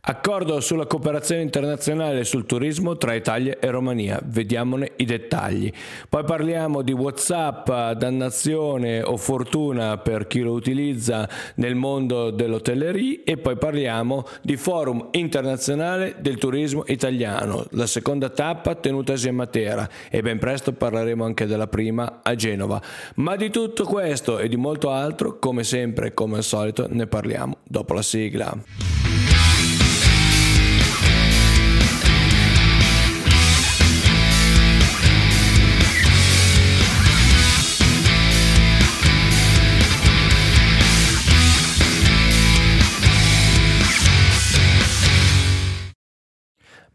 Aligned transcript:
Accordo 0.00 0.60
sulla 0.60 0.86
cooperazione 0.86 1.42
internazionale 1.42 2.24
sul 2.24 2.46
turismo 2.46 2.96
tra 2.96 3.14
Italia 3.14 3.58
e 3.58 3.70
Romania, 3.70 4.20
vediamone 4.24 4.92
i 4.96 5.04
dettagli. 5.04 5.70
Poi 6.08 6.24
parliamo 6.24 6.82
di 6.82 6.92
Whatsapp, 6.92 7.68
dannazione 7.92 9.02
o 9.02 9.16
fortuna 9.16 9.98
per 9.98 10.26
chi 10.26 10.40
lo 10.40 10.52
utilizza 10.52 11.28
nel 11.56 11.74
mondo 11.74 12.30
dell'hotellerie 12.30 13.22
e 13.24 13.36
poi 13.38 13.58
parliamo 13.58 14.24
di 14.40 14.56
Forum 14.56 15.08
internazionale 15.10 16.14
del 16.20 16.38
turismo 16.38 16.84
italiano, 16.86 17.66
la 17.70 17.86
seconda 17.86 18.30
tappa 18.30 18.76
tenutasi 18.76 19.28
a 19.28 19.32
Matera 19.32 19.88
e 20.08 20.22
ben 20.22 20.38
presto 20.38 20.72
parleremo 20.72 21.24
anche 21.24 21.44
della 21.44 21.66
prima 21.66 22.20
a 22.22 22.34
Genova. 22.34 22.80
Ma 23.16 23.36
di 23.36 23.50
tutto 23.50 23.84
questo 23.84 24.38
e 24.38 24.48
di 24.48 24.56
molto 24.56 24.90
altro, 24.90 25.38
come 25.38 25.64
sempre, 25.64 26.14
come 26.14 26.36
al 26.36 26.44
solito, 26.44 26.86
ne 26.88 27.06
parliamo 27.06 27.58
dopo 27.64 27.92
la 27.94 28.02
sigla. 28.02 29.17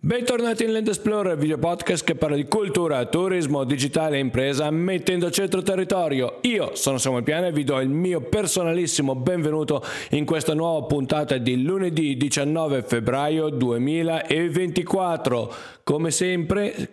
Bentornati 0.06 0.66
in 0.66 0.74
Land 0.74 0.90
Explorer, 0.90 1.38
video 1.38 1.58
podcast 1.58 2.04
che 2.04 2.16
parla 2.16 2.36
di 2.36 2.44
cultura, 2.44 3.06
turismo, 3.06 3.64
digitale 3.64 4.18
e 4.18 4.20
impresa 4.20 4.70
mettendo 4.70 5.28
a 5.28 5.32
centro 5.32 5.62
territorio. 5.62 6.40
Io 6.42 6.76
sono 6.76 6.98
Samuel 6.98 7.24
Piana 7.24 7.48
e 7.48 7.54
vi 7.54 7.64
do 7.64 7.80
il 7.80 7.88
mio 7.88 8.20
personalissimo 8.20 9.16
benvenuto 9.16 9.82
in 10.10 10.26
questa 10.26 10.54
nuova 10.54 10.86
puntata 10.88 11.38
di 11.38 11.64
lunedì 11.64 12.18
19 12.18 12.84
febbraio 12.84 13.48
2024. 13.48 15.54
Come 15.86 16.12
sempre, 16.12 16.90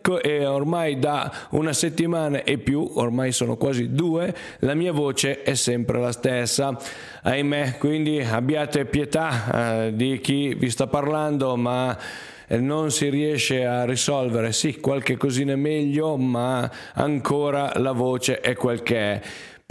ormai 0.46 1.00
da 1.00 1.48
una 1.50 1.72
settimana 1.72 2.44
e 2.44 2.58
più, 2.58 2.88
ormai 2.94 3.32
sono 3.32 3.56
quasi 3.56 3.92
due, 3.92 4.32
la 4.60 4.74
mia 4.74 4.92
voce 4.92 5.42
è 5.42 5.54
sempre 5.54 5.98
la 5.98 6.12
stessa. 6.12 6.78
Ahimè, 7.22 7.76
quindi 7.78 8.20
abbiate 8.20 8.84
pietà 8.84 9.86
eh, 9.86 9.96
di 9.96 10.20
chi 10.20 10.54
vi 10.54 10.70
sta 10.70 10.86
parlando, 10.86 11.56
ma 11.56 12.28
non 12.58 12.90
si 12.90 13.08
riesce 13.08 13.64
a 13.64 13.84
risolvere, 13.84 14.52
sì, 14.52 14.80
qualche 14.80 15.16
cosina 15.16 15.54
meglio, 15.56 16.16
ma 16.16 16.70
ancora 16.94 17.72
la 17.78 17.92
voce 17.92 18.40
è 18.40 18.54
quel 18.54 18.82
che 18.82 18.96
è. 18.96 19.20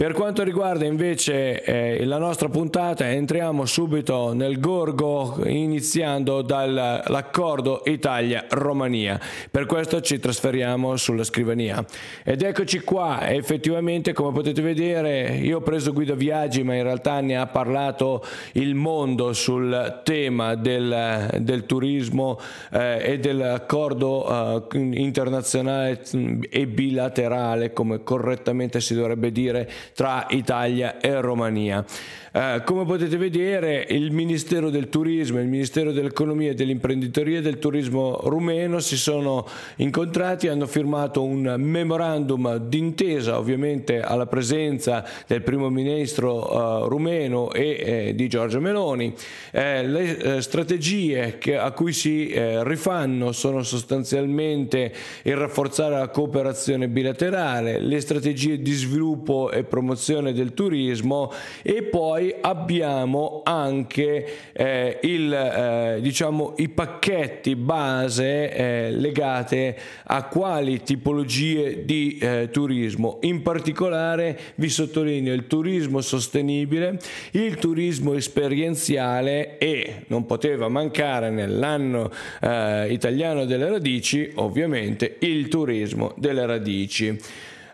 Per 0.00 0.14
quanto 0.14 0.42
riguarda 0.42 0.86
invece 0.86 1.62
eh, 1.62 2.06
la 2.06 2.16
nostra 2.16 2.48
puntata, 2.48 3.10
entriamo 3.10 3.66
subito 3.66 4.32
nel 4.32 4.58
gorgo 4.58 5.42
iniziando 5.44 6.40
dall'accordo 6.40 7.82
Italia-Romania. 7.84 9.20
Per 9.50 9.66
questo 9.66 10.00
ci 10.00 10.18
trasferiamo 10.18 10.96
sulla 10.96 11.22
scrivania. 11.22 11.84
Ed 12.24 12.40
eccoci 12.40 12.80
qua, 12.80 13.28
effettivamente 13.28 14.14
come 14.14 14.32
potete 14.32 14.62
vedere 14.62 15.36
io 15.36 15.58
ho 15.58 15.60
preso 15.60 15.92
Guido 15.92 16.14
Viaggi 16.14 16.62
ma 16.62 16.76
in 16.76 16.82
realtà 16.82 17.20
ne 17.20 17.36
ha 17.36 17.46
parlato 17.46 18.24
il 18.52 18.74
mondo 18.74 19.34
sul 19.34 20.00
tema 20.02 20.54
del, 20.54 21.28
del 21.40 21.66
turismo 21.66 22.40
eh, 22.72 23.02
e 23.02 23.18
dell'accordo 23.18 24.64
eh, 24.72 24.78
internazionale 24.78 26.00
e 26.48 26.66
bilaterale 26.66 27.74
come 27.74 28.02
correttamente 28.02 28.80
si 28.80 28.94
dovrebbe 28.94 29.30
dire 29.30 29.70
tra 29.94 30.26
Italia 30.30 31.00
e 31.00 31.20
Romania. 31.20 31.84
Eh, 32.32 32.62
come 32.64 32.84
potete 32.84 33.16
vedere 33.16 33.84
il 33.88 34.12
Ministero 34.12 34.70
del 34.70 34.88
Turismo 34.88 35.38
e 35.38 35.42
il 35.42 35.48
Ministero 35.48 35.90
dell'Economia 35.90 36.52
e 36.52 36.54
dell'Imprenditoria 36.54 37.40
del 37.40 37.58
Turismo 37.58 38.20
rumeno 38.22 38.78
si 38.78 38.96
sono 38.96 39.44
incontrati 39.76 40.46
e 40.46 40.50
hanno 40.50 40.68
firmato 40.68 41.24
un 41.24 41.56
memorandum 41.58 42.56
d'intesa 42.58 43.36
ovviamente 43.36 44.00
alla 44.00 44.26
presenza 44.26 45.04
del 45.26 45.42
primo 45.42 45.70
ministro 45.70 46.84
uh, 46.84 46.86
rumeno 46.86 47.50
e 47.50 48.08
eh, 48.08 48.14
di 48.14 48.28
Giorgio 48.28 48.60
Meloni. 48.60 49.12
Eh, 49.50 49.84
le 49.84 50.16
eh, 50.16 50.40
strategie 50.40 51.36
che, 51.38 51.56
a 51.56 51.72
cui 51.72 51.92
si 51.92 52.28
eh, 52.28 52.62
rifanno 52.62 53.32
sono 53.32 53.64
sostanzialmente 53.64 54.92
il 55.22 55.34
rafforzare 55.34 55.96
la 55.96 56.08
cooperazione 56.08 56.86
bilaterale, 56.86 57.80
le 57.80 58.00
strategie 58.00 58.62
di 58.62 58.72
sviluppo 58.72 59.50
e 59.50 59.64
promozione 59.64 60.32
del 60.32 60.54
turismo 60.54 61.32
e 61.62 61.82
poi 61.82 62.18
poi 62.20 62.34
abbiamo 62.42 63.40
anche 63.44 64.52
eh, 64.52 64.98
il, 65.02 65.32
eh, 65.32 65.98
diciamo, 66.02 66.52
i 66.58 66.68
pacchetti 66.68 67.56
base 67.56 68.52
eh, 68.52 68.90
legate 68.90 69.76
a 70.04 70.24
quali 70.24 70.82
tipologie 70.82 71.86
di 71.86 72.18
eh, 72.20 72.50
turismo. 72.52 73.18
In 73.22 73.40
particolare 73.40 74.38
vi 74.56 74.68
sottolineo 74.68 75.32
il 75.32 75.46
turismo 75.46 76.02
sostenibile, 76.02 76.98
il 77.32 77.56
turismo 77.56 78.12
esperienziale 78.12 79.56
e 79.56 80.04
non 80.08 80.26
poteva 80.26 80.68
mancare 80.68 81.30
nell'anno 81.30 82.10
eh, 82.42 82.92
italiano 82.92 83.46
delle 83.46 83.70
radici 83.70 84.30
ovviamente 84.34 85.16
il 85.20 85.48
turismo 85.48 86.12
delle 86.18 86.44
radici. 86.44 87.18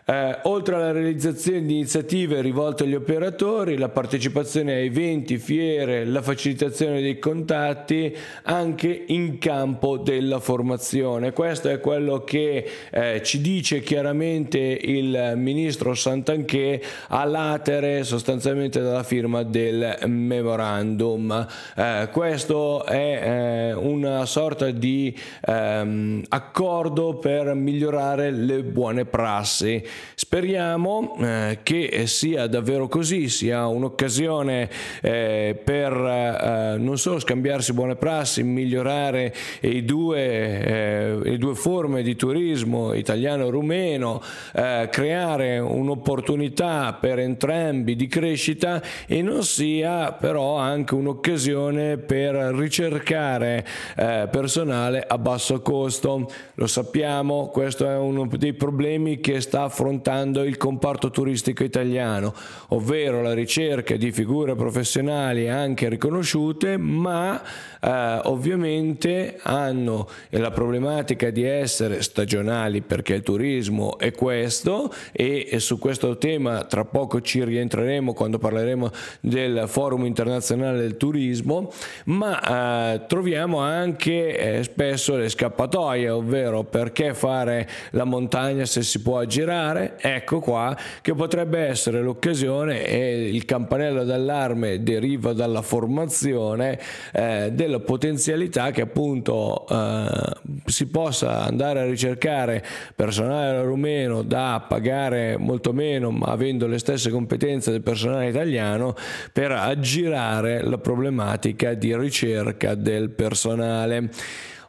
Eh, 0.09 0.39
oltre 0.43 0.75
alla 0.75 0.93
realizzazione 0.93 1.65
di 1.65 1.73
iniziative 1.73 2.39
rivolte 2.39 2.85
agli 2.85 2.95
operatori, 2.95 3.77
la 3.77 3.89
partecipazione 3.89 4.71
a 4.71 4.77
eventi, 4.77 5.37
fiere, 5.37 6.05
la 6.05 6.21
facilitazione 6.21 7.01
dei 7.01 7.19
contatti, 7.19 8.15
anche 8.43 9.03
in 9.07 9.37
campo 9.37 9.97
della 9.97 10.39
formazione. 10.39 11.33
Questo 11.33 11.67
è 11.67 11.81
quello 11.81 12.23
che 12.23 12.65
eh, 12.89 13.21
ci 13.21 13.41
dice 13.41 13.81
chiaramente 13.81 14.57
il 14.59 15.33
ministro 15.35 15.93
Santanché 15.93 16.81
all'atere 17.09 18.05
sostanzialmente 18.05 18.79
dalla 18.79 19.03
firma 19.03 19.43
del 19.43 19.97
memorandum. 20.05 21.47
Eh, 21.75 22.07
questo 22.13 22.85
è 22.85 22.93
eh, 23.23 23.73
una 23.73 24.25
sorta 24.25 24.71
di 24.71 25.13
ehm, 25.45 26.23
accordo 26.29 27.17
per 27.17 27.53
migliorare 27.55 28.31
le 28.31 28.63
buone 28.63 29.03
prassi. 29.03 29.83
Speriamo 30.15 31.15
eh, 31.19 31.59
che 31.63 32.05
sia 32.05 32.47
davvero 32.47 32.87
così, 32.87 33.29
sia 33.29 33.67
un'occasione 33.67 34.69
eh, 35.01 35.59
per 35.63 35.93
eh, 35.93 36.75
non 36.77 36.97
solo 36.97 37.19
scambiarsi 37.19 37.73
buone 37.73 37.95
prassi, 37.95 38.43
migliorare 38.43 39.33
i 39.61 39.83
due, 39.83 40.19
eh, 40.19 41.17
le 41.21 41.37
due 41.37 41.55
forme 41.55 42.03
di 42.03 42.15
turismo 42.15 42.93
italiano-rumeno, 42.93 44.21
eh, 44.53 44.87
creare 44.91 45.59
un'opportunità 45.59 46.97
per 46.99 47.19
entrambi 47.19 47.95
di 47.95 48.07
crescita 48.07 48.81
e 49.07 49.21
non 49.21 49.43
sia 49.43 50.13
però 50.13 50.57
anche 50.57 50.95
un'occasione 50.95 51.97
per 51.97 52.35
ricercare 52.35 53.65
eh, 53.95 54.27
personale 54.31 55.03
a 55.07 55.17
basso 55.17 55.61
costo. 55.61 56.29
Lo 56.55 56.67
sappiamo, 56.67 57.49
questo 57.49 57.87
è 57.87 57.95
uno 57.97 58.27
dei 58.37 58.53
problemi 58.53 59.19
che 59.19 59.41
sta 59.41 59.63
affrontando 59.63 59.86
affrontando 59.87 60.43
il 60.43 60.57
comparto 60.57 61.09
turistico 61.11 61.63
italiano, 61.63 62.33
ovvero 62.69 63.21
la 63.21 63.33
ricerca 63.33 63.95
di 63.95 64.11
figure 64.11 64.53
professionali 64.55 65.47
anche 65.47 65.87
riconosciute, 65.87 66.75
ma 66.75 67.41
eh, 67.79 68.19
ovviamente 68.25 69.39
hanno 69.43 70.09
la 70.31 70.51
problematica 70.51 71.29
di 71.29 71.43
essere 71.43 72.01
stagionali 72.01 72.81
perché 72.81 73.13
il 73.13 73.23
turismo 73.23 73.97
è 73.97 74.11
questo 74.11 74.93
e, 75.13 75.47
e 75.49 75.59
su 75.59 75.79
questo 75.79 76.17
tema 76.17 76.65
tra 76.65 76.83
poco 76.83 77.21
ci 77.21 77.43
rientreremo 77.43 78.13
quando 78.13 78.39
parleremo 78.39 78.89
del 79.21 79.63
forum 79.67 80.05
internazionale 80.05 80.79
del 80.79 80.97
turismo, 80.97 81.71
ma 82.05 82.95
eh, 82.95 83.05
troviamo 83.07 83.59
anche 83.59 84.37
eh, 84.37 84.63
spesso 84.63 85.15
le 85.15 85.29
scappatoie, 85.29 86.09
ovvero 86.09 86.63
perché 86.63 87.13
fare 87.13 87.69
la 87.91 88.03
montagna 88.03 88.65
se 88.65 88.83
si 88.83 89.01
può 89.01 89.19
aggirare 89.19 89.76
fare, 89.77 89.97
ecco 89.99 90.39
qua 90.39 90.75
che 91.01 91.13
potrebbe 91.13 91.59
essere 91.59 92.01
l'occasione 92.01 92.85
e 92.85 93.29
il 93.29 93.45
campanello 93.45 94.03
d'allarme 94.03 94.81
deriva 94.81 95.33
dalla 95.33 95.61
formazione 95.61 96.79
eh, 97.13 97.51
della 97.53 97.79
potenzialità 97.79 98.71
che 98.71 98.81
appunto 98.81 99.65
eh, 99.69 100.33
si 100.65 100.87
possa 100.87 101.43
andare 101.43 101.81
a 101.81 101.85
ricercare 101.85 102.63
personale 102.95 103.61
rumeno 103.61 104.23
da 104.23 104.65
pagare 104.67 105.37
molto 105.37 105.73
meno 105.73 106.09
ma 106.11 106.27
avendo 106.27 106.67
le 106.67 106.79
stesse 106.79 107.09
competenze 107.09 107.71
del 107.71 107.81
personale 107.81 108.29
italiano 108.29 108.95
per 109.31 109.51
aggirare 109.51 110.63
la 110.63 110.77
problematica 110.77 111.73
di 111.73 111.95
ricerca 111.95 112.73
del 112.75 113.09
personale. 113.09 114.09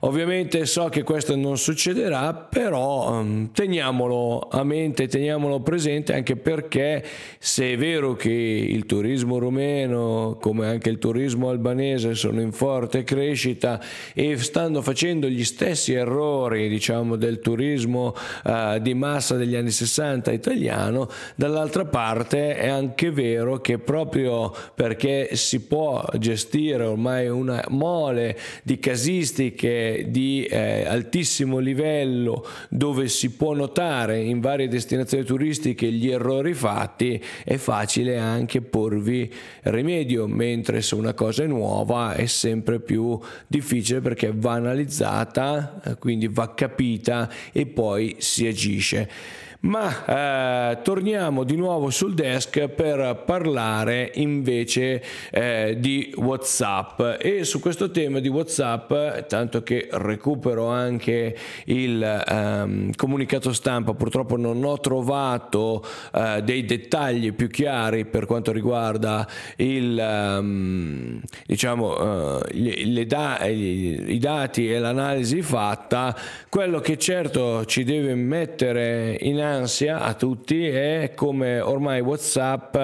Ovviamente 0.01 0.65
so 0.67 0.89
che 0.89 1.03
questo 1.03 1.35
non 1.35 1.59
succederà, 1.59 2.33
però 2.33 3.19
um, 3.19 3.51
teniamolo 3.51 4.47
a 4.49 4.63
mente, 4.63 5.09
teniamolo 5.09 5.59
presente 5.61 6.15
anche 6.15 6.37
perché 6.37 7.05
se 7.41 7.73
è 7.73 7.77
vero 7.77 8.15
che 8.15 8.31
il 8.31 8.87
turismo 8.87 9.39
rumeno, 9.39 10.37
come 10.41 10.69
anche 10.69 10.89
il 10.89 10.99
turismo 10.99 11.49
albanese, 11.49 12.15
sono 12.15 12.41
in 12.41 12.53
forte 12.53 13.03
crescita 13.03 13.81
e 14.15 14.39
stanno 14.39 14.83
facendo 14.83 15.27
gli 15.27 15.45
stessi 15.45 15.95
errori, 15.95 16.69
diciamo, 16.69 17.17
del 17.17 17.41
turismo 17.41 18.15
uh, 18.45 18.79
di 18.79 18.95
massa 18.95 19.35
degli 19.35 19.57
anni 19.57 19.73
60 19.73 20.31
italiano, 20.31 21.09
dall'altra 21.35 21.87
parte 21.87 22.55
è 22.55 22.69
anche 22.69 23.11
vero 23.11 23.61
che 23.61 23.79
proprio 23.79 24.55
perché 24.77 25.31
si 25.33 25.67
può 25.67 26.05
gestire 26.19 26.85
ormai 26.85 27.29
una 27.29 27.65
mole 27.69 28.39
di 28.63 28.79
casistiche 28.79 29.88
di 30.09 30.45
eh, 30.45 30.85
altissimo 30.87 31.59
livello 31.59 32.47
dove 32.69 33.09
si 33.09 33.31
può 33.31 33.55
notare 33.55 34.21
in 34.21 34.41
varie 34.41 34.69
destinazioni 34.69 35.25
turistiche 35.25 35.91
gli 35.91 36.11
errori 36.11 36.55
fatti, 36.55 37.23
è 37.45 37.57
facile 37.57 38.19
anche 38.19 38.61
porvi 38.61 39.33
rimedio, 39.63 40.27
mentre 40.27 40.83
se 40.83 40.95
una 40.95 41.15
cosa 41.15 41.43
è 41.43 41.47
nuova 41.47 42.15
è 42.15 42.27
sempre 42.27 42.81
più 42.81 43.19
difficile 43.47 44.01
perché 44.01 44.33
va 44.35 44.53
analizzata, 44.53 45.81
eh, 45.85 45.95
quindi 45.97 46.29
va 46.29 46.55
capita 46.55 47.31
e 47.53 47.67
poi 47.67 48.17
si 48.19 48.47
agisce. 48.47 49.47
Ma 49.61 50.71
eh, 50.71 50.83
torniamo 50.83 51.43
di 51.43 51.57
nuovo 51.57 51.91
sul 51.91 52.15
desk 52.15 52.69
per 52.69 53.25
parlare 53.27 54.13
invece 54.15 55.03
eh, 55.33 55.75
di 55.81 56.13
WhatsApp. 56.15 57.01
E 57.21 57.43
su 57.43 57.59
questo 57.59 57.91
tema 57.91 58.21
di 58.21 58.29
WhatsApp, 58.29 58.93
tanto 59.27 59.65
che 59.65 59.89
recupero 59.91 60.69
anche 60.69 61.37
il 61.65 62.01
ehm, 62.01 62.93
comunicato 62.95 63.53
stampa, 63.53 63.95
purtroppo 63.95 64.37
non 64.37 64.63
ho 64.63 64.79
trovato 64.79 65.85
eh, 66.15 66.41
dei 66.45 66.65
dettagli 66.65 67.33
più 67.33 67.49
chiari 67.49 68.05
per 68.05 68.27
quanto 68.27 68.53
riguarda 68.53 69.27
il, 69.57 69.99
ehm, 69.99 71.21
diciamo, 71.47 72.45
eh, 72.45 73.07
da- 73.07 73.45
i 73.45 74.19
dati 74.21 74.73
e 74.73 74.79
l'analisi 74.79 75.43
fatta, 75.43 76.17
quello 76.49 76.79
che 76.79 76.97
certo 76.97 77.65
ci 77.65 77.83
deve 77.83 78.15
mettere 78.15 79.17
in 79.21 79.47
ansia 79.53 80.01
a 80.01 80.15
tutti 80.15 80.67
è 80.67 81.13
come 81.15 81.61
ormai 81.61 82.01
WhatsApp 82.01 82.77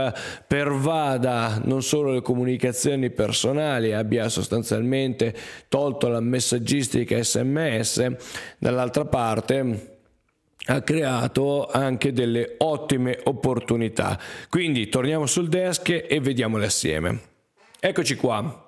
pervada 0.47 1.61
non 1.65 1.83
solo 1.83 2.13
le 2.13 2.23
comunicazioni 2.23 3.11
personali, 3.11 3.93
abbia 3.93 4.29
sostanzialmente 4.29 5.35
tolto 5.69 6.09
la 6.09 6.21
messaggistica 6.21 7.23
SMS, 7.23 8.07
dall'altra 8.59 9.05
parte 9.05 9.93
ha 10.67 10.81
creato 10.81 11.69
anche 11.71 12.13
delle 12.13 12.55
ottime 12.59 13.19
opportunità. 13.25 14.19
Quindi 14.49 14.89
torniamo 14.89 15.27
sul 15.27 15.49
desk 15.49 16.05
e 16.09 16.21
vediamole 16.21 16.67
assieme. 16.67 17.21
Eccoci 17.79 18.15
qua. 18.17 18.64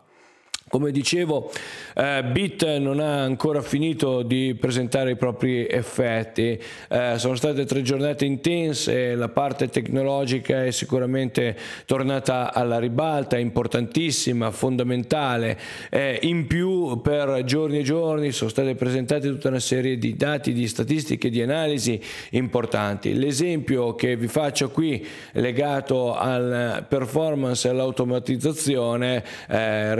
Come 0.68 0.90
dicevo, 0.90 1.52
eh, 1.94 2.24
Bit 2.24 2.78
non 2.78 2.98
ha 2.98 3.22
ancora 3.22 3.62
finito 3.62 4.22
di 4.22 4.56
presentare 4.58 5.12
i 5.12 5.16
propri 5.16 5.64
effetti, 5.64 6.60
eh, 6.88 7.14
sono 7.18 7.36
state 7.36 7.64
tre 7.64 7.82
giornate 7.82 8.24
intense, 8.24 9.14
la 9.14 9.28
parte 9.28 9.68
tecnologica 9.68 10.64
è 10.64 10.72
sicuramente 10.72 11.56
tornata 11.84 12.52
alla 12.52 12.80
ribalta, 12.80 13.38
importantissima, 13.38 14.50
fondamentale, 14.50 15.56
eh, 15.88 16.18
in 16.22 16.48
più 16.48 17.00
per 17.00 17.44
giorni 17.44 17.78
e 17.78 17.82
giorni 17.84 18.32
sono 18.32 18.50
state 18.50 18.74
presentate 18.74 19.28
tutta 19.28 19.46
una 19.46 19.60
serie 19.60 19.98
di 19.98 20.16
dati, 20.16 20.52
di 20.52 20.66
statistiche, 20.66 21.30
di 21.30 21.42
analisi 21.42 22.00
importanti. 22.30 23.14
L'esempio 23.14 23.94
che 23.94 24.16
vi 24.16 24.26
faccio 24.26 24.70
qui 24.70 25.06
legato 25.34 26.16
alla 26.16 26.84
performance 26.86 27.68
e 27.68 27.70
all'automatizzazione 27.70 29.22
eh, 29.48 29.94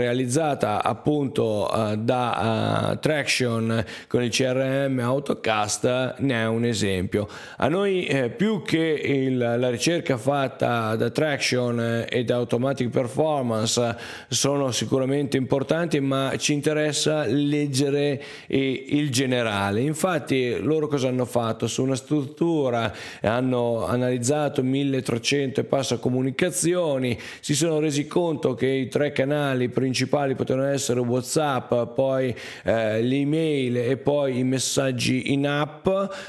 realizzata 0.57 0.83
appunto 0.83 1.69
uh, 1.71 1.95
da 1.95 2.91
uh, 2.91 2.99
Traction 2.99 3.85
con 4.07 4.23
il 4.23 4.31
CRM 4.31 4.99
Autocast 4.99 6.15
ne 6.17 6.33
è 6.33 6.47
un 6.47 6.65
esempio. 6.65 7.27
A 7.57 7.67
noi 7.67 8.05
eh, 8.05 8.29
più 8.29 8.63
che 8.63 8.77
il, 8.77 9.37
la 9.37 9.69
ricerca 9.69 10.17
fatta 10.17 10.95
da 10.95 11.09
Traction 11.09 12.05
e 12.09 12.23
da 12.23 12.35
Automatic 12.35 12.89
Performance 12.89 13.95
sono 14.27 14.71
sicuramente 14.71 15.37
importanti, 15.37 15.99
ma 15.99 16.33
ci 16.37 16.53
interessa 16.53 17.25
leggere 17.25 18.21
eh, 18.47 18.85
il 18.89 19.11
generale. 19.11 19.81
Infatti 19.81 20.57
loro 20.59 20.87
cosa 20.87 21.09
hanno 21.09 21.25
fatto? 21.25 21.67
Su 21.67 21.83
una 21.83 21.95
struttura 21.95 22.93
hanno 23.21 23.85
analizzato 23.85 24.63
1300 24.63 25.61
e 25.61 25.63
passa 25.63 25.97
comunicazioni, 25.97 27.17
si 27.39 27.53
sono 27.53 27.79
resi 27.79 28.07
conto 28.07 28.53
che 28.53 28.67
i 28.67 28.87
tre 28.87 29.11
canali 29.11 29.69
principali 29.69 30.35
potevano 30.47 30.67
essere 30.67 31.01
WhatsApp, 31.01 31.73
poi 31.93 32.33
eh, 32.63 33.01
l'email 33.01 33.75
e 33.77 33.97
poi 33.97 34.39
i 34.39 34.43
messaggi 34.43 35.33
in 35.33 35.45
app. 35.45 35.85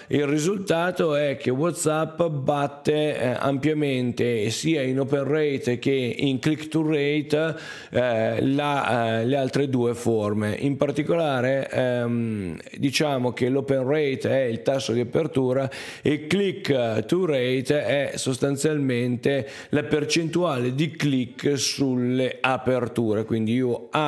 Il 0.09 0.27
risultato 0.27 1.15
è 1.15 1.37
che 1.37 1.51
WhatsApp 1.51 2.23
batte 2.25 3.17
eh, 3.17 3.37
ampiamente 3.39 4.51
sia 4.51 4.83
in 4.83 4.99
open 4.99 5.23
rate 5.23 5.79
che 5.79 5.93
in 6.19 6.41
click 6.41 6.67
to 6.67 6.83
rate 6.83 7.55
eh, 7.91 8.45
la, 8.45 9.21
eh, 9.21 9.25
le 9.25 9.37
altre 9.37 9.69
due 9.69 9.95
forme. 9.95 10.57
In 10.59 10.77
particolare 10.77 11.69
ehm, 11.71 12.57
diciamo 12.77 13.33
che 13.33 13.49
l'open 13.49 13.87
rate 13.87 14.31
è 14.31 14.45
il 14.45 14.63
tasso 14.63 14.93
di 14.93 15.01
apertura 15.01 15.71
e 16.03 16.27
click 16.27 17.05
to 17.05 17.25
rate 17.25 17.85
è 17.85 18.13
sostanzialmente 18.17 19.49
la 19.69 19.85
percentuale 19.85 20.75
di 20.75 20.91
click 20.91 21.57
sulle 21.57 22.39
aperture. 22.41 23.27
Quindi 23.29 23.53
io 23.53 23.89
apro, 23.91 24.08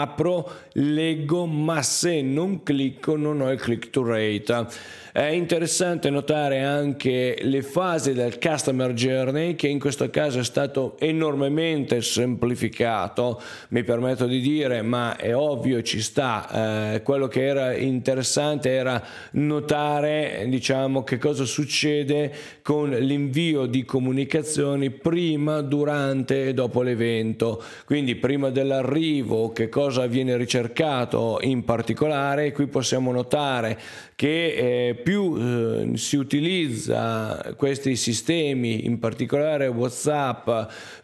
leggo, 0.73 1.47
ma 1.47 1.83
se 1.83 2.23
non 2.23 2.63
clicco 2.63 3.17
non 3.17 3.41
ho 3.41 3.51
il 3.51 3.61
click 3.61 3.91
to 3.91 4.05
rate. 4.05 4.67
È 5.13 5.25
interessante 5.25 6.09
notare 6.09 6.63
anche 6.63 7.37
le 7.41 7.63
fasi 7.63 8.13
del 8.13 8.39
customer 8.39 8.93
journey 8.93 9.57
che 9.57 9.67
in 9.67 9.81
questo 9.81 10.09
caso 10.09 10.39
è 10.39 10.45
stato 10.45 10.97
enormemente 11.01 12.01
semplificato, 12.01 13.43
mi 13.71 13.83
permetto 13.83 14.27
di 14.27 14.41
dire, 14.41 14.83
ma 14.83 15.17
è 15.17 15.35
ovvio, 15.35 15.83
ci 15.83 16.01
sta. 16.01 16.95
Eh, 16.95 17.03
quello 17.03 17.27
che 17.27 17.45
era 17.45 17.75
interessante 17.75 18.71
era 18.71 19.03
notare, 19.33 20.45
diciamo, 20.47 21.03
che 21.03 21.19
cosa 21.19 21.45
succede 21.45 22.33
con 22.63 22.91
l'invio 22.91 23.67
di 23.67 23.85
comunicazioni 23.85 24.91
prima, 24.91 25.61
durante 25.61 26.47
e 26.47 26.55
dopo 26.55 26.83
l'evento. 26.83 27.61
Quindi 27.85 28.15
prima 28.15 28.51
dell'arrivo 28.51 29.51
che 29.51 29.69
cosa 29.69 30.07
viene 30.07 30.37
ricercato 30.37 31.39
in 31.41 31.65
particolare, 31.65 32.53
qui 32.53 32.69
possiamo 32.69 33.11
notare 33.11 33.77
che 34.21 34.89
eh, 34.89 34.95
più 34.97 35.35
eh, 35.35 35.97
si 35.97 36.17
utilizza 36.17 37.55
questi 37.57 37.97
sistemi, 37.97 38.85
in 38.85 38.99
particolare 38.99 39.67
WhatsApp, 39.67 40.47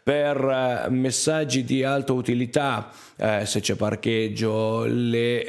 per 0.03 0.37
eh, 0.37 0.91
messaggi 0.91 1.65
di 1.65 1.83
alta 1.83 2.13
utilità, 2.13 2.91
eh, 3.17 3.47
se 3.47 3.61
c'è 3.61 3.75
parcheggio, 3.75 4.85
le, 4.85 5.45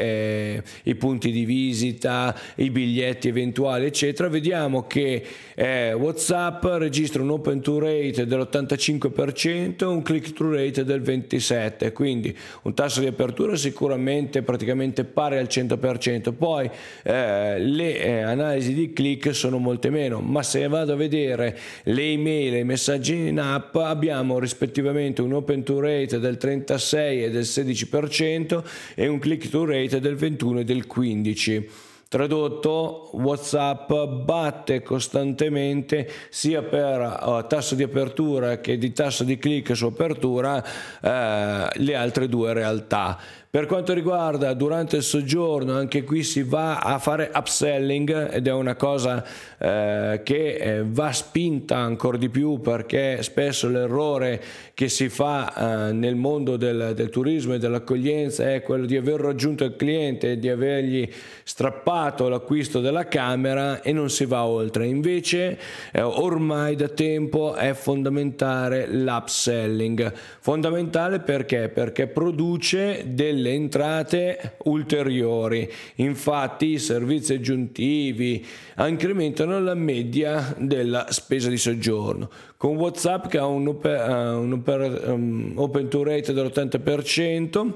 i 0.84 0.96
punti 0.96 1.32
di 1.32 1.46
visita, 1.46 2.36
i 2.56 2.70
biglietti 2.70 3.28
eventuali, 3.28 3.86
eccetera, 3.86 4.30
vediamo 4.30 4.88
che 4.88 5.24
eh, 5.56 5.94
WhatsApp 5.94 6.64
registra 6.66 7.22
un 7.22 7.32
open 7.32 7.62
to 7.62 7.80
rate 7.80 8.26
dell'85% 8.26 9.82
e 9.82 9.86
un 9.86 10.02
click 10.02 10.34
to 10.34 10.52
rate 10.52 10.84
del 10.84 11.02
27%, 11.02 11.92
quindi 11.94 12.36
un 12.64 12.74
tasso 12.74 13.00
di 13.00 13.08
apertura 13.08 13.56
sicuramente 13.56 14.42
praticamente 14.42 15.04
pari 15.04 15.38
al 15.38 15.48
100%. 15.50 16.34
Poi 16.34 16.70
eh, 17.04 17.60
le 17.60 18.00
eh, 18.00 18.22
analisi 18.22 18.74
di 18.74 18.94
click 18.94 19.34
sono 19.34 19.58
molte 19.58 19.90
meno, 19.90 20.20
ma 20.20 20.44
se 20.44 20.68
vado 20.68 20.94
a 20.94 20.96
vedere 20.96 21.58
le 21.84 22.04
email 22.04 22.54
e 22.54 22.60
i 22.60 22.64
messaggi 22.64 23.28
in 23.28 23.40
app 23.40 23.76
abbiamo 23.76 24.40
rispettivamente 24.40 25.22
un 25.22 25.34
open 25.34 25.64
to 25.64 25.80
rate 25.80 26.20
del 26.20 26.38
36 26.38 27.24
e 27.24 27.30
del 27.30 27.44
16% 27.44 28.64
e 28.96 29.08
un 29.08 29.20
click 29.20 29.50
to 29.50 29.66
rate 29.66 30.00
del 30.00 30.16
21 30.16 30.47
e 30.56 30.64
del 30.64 30.86
15%. 30.88 31.66
Tradotto, 32.10 33.10
WhatsApp 33.18 33.92
batte 34.24 34.82
costantemente 34.82 36.10
sia 36.30 36.64
per 36.64 37.02
uh, 37.02 37.46
tasso 37.48 37.76
di 37.76 37.84
apertura 37.84 38.62
che 38.62 38.78
di 38.78 38.94
tasso 38.94 39.26
di 39.26 39.38
click 39.38 39.76
su 39.76 39.88
apertura 39.88 40.56
uh, 40.56 41.68
le 41.74 41.96
altre 41.96 42.30
due 42.30 42.54
realtà. 42.54 43.20
Per 43.50 43.66
quanto 43.66 43.94
riguarda 43.94 44.54
durante 44.54 44.98
il 44.98 45.04
soggiorno, 45.04 45.74
anche 45.74 46.04
qui 46.04 46.22
si 46.22 46.44
va 46.44 46.80
a 46.80 47.00
fare 47.00 47.32
upselling 47.34 48.34
ed 48.34 48.46
è 48.46 48.52
una 48.52 48.76
cosa 48.76 49.24
eh, 49.58 50.20
che 50.22 50.56
eh, 50.56 50.84
va 50.86 51.14
spinta 51.14 51.78
ancora 51.78 52.18
di 52.18 52.28
più 52.28 52.60
perché 52.60 53.24
spesso 53.24 53.70
l'errore 53.70 54.44
che 54.74 54.90
si 54.90 55.08
fa 55.08 55.88
eh, 55.88 55.94
nel 55.94 56.16
mondo 56.16 56.58
del, 56.58 56.92
del, 56.94 57.10
turismo 57.10 57.54
e 57.54 57.58
dell'accoglienza 57.58 58.52
è 58.52 58.62
quello 58.62 58.86
di 58.86 58.98
aver 58.98 59.22
raggiunto 59.22 59.64
il 59.64 59.78
cliente, 59.78 60.38
di 60.38 60.50
avergli 60.50 61.10
strappato 61.44 62.28
l'acquisto 62.28 62.82
della 62.82 63.08
camera 63.08 63.82
e 63.82 63.94
non 63.94 64.10
si 64.10 64.26
va 64.26 64.44
oltre. 64.44 64.88
Invece 64.88 65.58
eh, 65.94 66.02
ormai 66.02 66.76
da 66.76 66.90
tempo 66.90 67.56
è 67.56 67.74
fondamentale 67.74 68.88
l'upselling. 68.88 70.14
Fondamentale 70.42 71.22
perché? 71.22 71.70
Perché 71.70 72.08
produce 72.08 73.06
del 73.08 73.37
delle 73.38 73.54
entrate 73.54 74.58
ulteriori. 74.64 75.72
Infatti 75.96 76.72
i 76.72 76.80
servizi 76.80 77.36
aggiuntivi 77.36 78.46
incrementano 78.78 79.60
la 79.60 79.76
media 79.76 80.56
della 80.58 81.06
spesa 81.12 81.50
di 81.50 81.58
soggiorno. 81.58 82.30
Con 82.58 82.76
WhatsApp 82.76 83.28
che 83.28 83.38
ha 83.38 83.46
un, 83.46 83.68
open, 83.68 84.10
un 84.10 84.52
open, 84.54 85.02
um, 85.06 85.52
open 85.56 85.88
to 85.88 86.04
rate 86.04 86.34
dell'80%, 86.34 87.74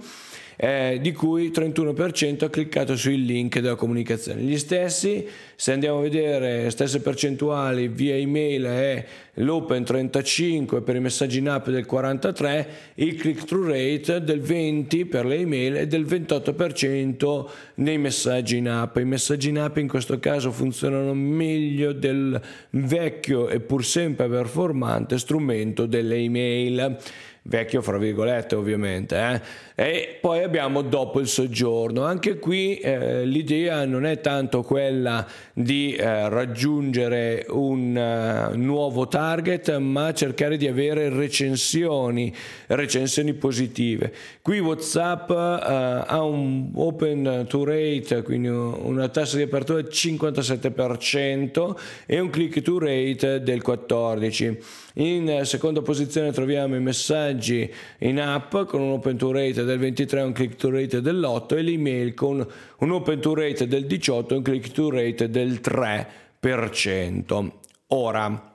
eh, 0.64 1.00
di 1.02 1.12
cui 1.12 1.50
31% 1.50 2.44
ha 2.44 2.50
cliccato 2.52 2.96
sui 2.96 3.26
link 3.26 3.60
della 3.60 3.74
comunicazione. 3.74 4.42
Gli 4.42 4.60
stessi, 4.60 5.28
se 5.56 5.72
andiamo 5.72 5.98
a 5.98 6.02
vedere 6.02 6.70
stesse 6.70 7.02
percentuali 7.02 7.88
via 7.88 8.16
email 8.16 8.66
è 8.66 9.06
l'open 9.36 9.84
35 9.84 10.82
per 10.82 10.98
i 10.98 11.00
messaggi 11.00 11.40
in 11.40 11.50
app 11.50 11.68
del 11.68 11.88
43, 11.88 12.68
il 12.96 13.16
click 13.16 13.46
through 13.46 13.70
rate 13.70 14.24
del 14.24 14.40
20 14.40 15.06
per 15.06 15.26
le 15.26 15.38
email 15.38 15.78
e 15.78 15.88
del 15.88 16.06
28% 16.06 17.50
nei 17.76 17.98
messaggi 17.98 18.58
in 18.58 18.70
app. 18.70 18.98
I 18.98 19.06
messaggi 19.06 19.50
in 19.50 19.58
app 19.58 19.78
in 19.78 19.88
questo 19.88 20.20
caso 20.20 20.52
funzionano 20.52 21.16
meglio 21.16 21.92
del 21.92 22.40
vecchio 22.70 23.50
e 23.50 23.62
pur 23.62 23.84
sempre 23.84 24.30
performante 24.30 25.18
strumento 25.18 25.88
delle 25.88 26.18
email 26.18 27.00
vecchio 27.44 27.82
fra 27.82 27.98
virgolette 27.98 28.56
ovviamente 28.56 29.18
eh? 29.18 29.42
e 29.74 30.18
poi 30.22 30.44
abbiamo 30.44 30.84
dopo 30.84 31.20
il 31.20 31.28
soggiorno. 31.28 32.04
Anche 32.04 32.38
qui 32.38 32.78
eh, 32.78 33.26
l'idea 33.26 33.84
non 33.86 34.06
è 34.06 34.22
tanto 34.22 34.62
quella 34.62 35.26
di 35.54 35.96
eh, 35.96 36.30
raggiungere 36.30 37.48
un 37.50 37.96
uh, 37.96 38.56
nuovo 38.56 39.08
target 39.08 39.76
ma 39.78 40.14
cercare 40.14 40.58
di 40.58 40.68
avere 40.68 41.10
recensioni 41.10 42.32
recensioni 42.68 43.34
positive. 43.34 44.14
Qui 44.42 44.60
whatsapp 44.60 45.30
uh, 45.30 45.34
ha 45.34 46.22
un 46.22 46.70
open 46.76 47.46
to 47.48 47.64
rate 47.64 48.22
quindi 48.22 48.50
una 48.50 49.08
tassa 49.10 49.38
di 49.38 49.44
apertura 49.44 49.82
del 49.82 49.92
57% 49.92 51.76
e 52.06 52.20
un 52.20 52.30
click 52.30 52.62
to 52.62 52.78
rate 52.78 53.42
del 53.42 53.64
14% 53.66 54.90
in 54.96 55.42
seconda 55.44 55.82
posizione 55.82 56.32
troviamo 56.32 56.76
i 56.76 56.82
messaggi 56.82 57.72
in 58.00 58.20
app 58.20 58.56
con 58.68 58.82
un 58.82 58.92
open 58.92 59.18
to 59.18 59.32
rate 59.32 59.64
del 59.64 59.80
23 59.80 60.20
e 60.20 60.24
un 60.24 60.34
click 60.34 60.56
to 60.56 60.70
rate 60.70 61.02
dell'8 61.02 61.58
e 61.58 61.62
l'email 61.62 62.14
con 62.14 62.46
un 62.80 62.92
open 62.92 63.20
to 63.20 63.34
rate 63.34 63.68
del 63.68 63.86
18 63.86 64.34
e 64.34 64.38
un 64.38 64.44
click 64.44 64.72
to 64.72 64.90
rate 64.90 65.30
del 65.30 65.62
3%. 65.62 67.52
Ora, 67.88 68.51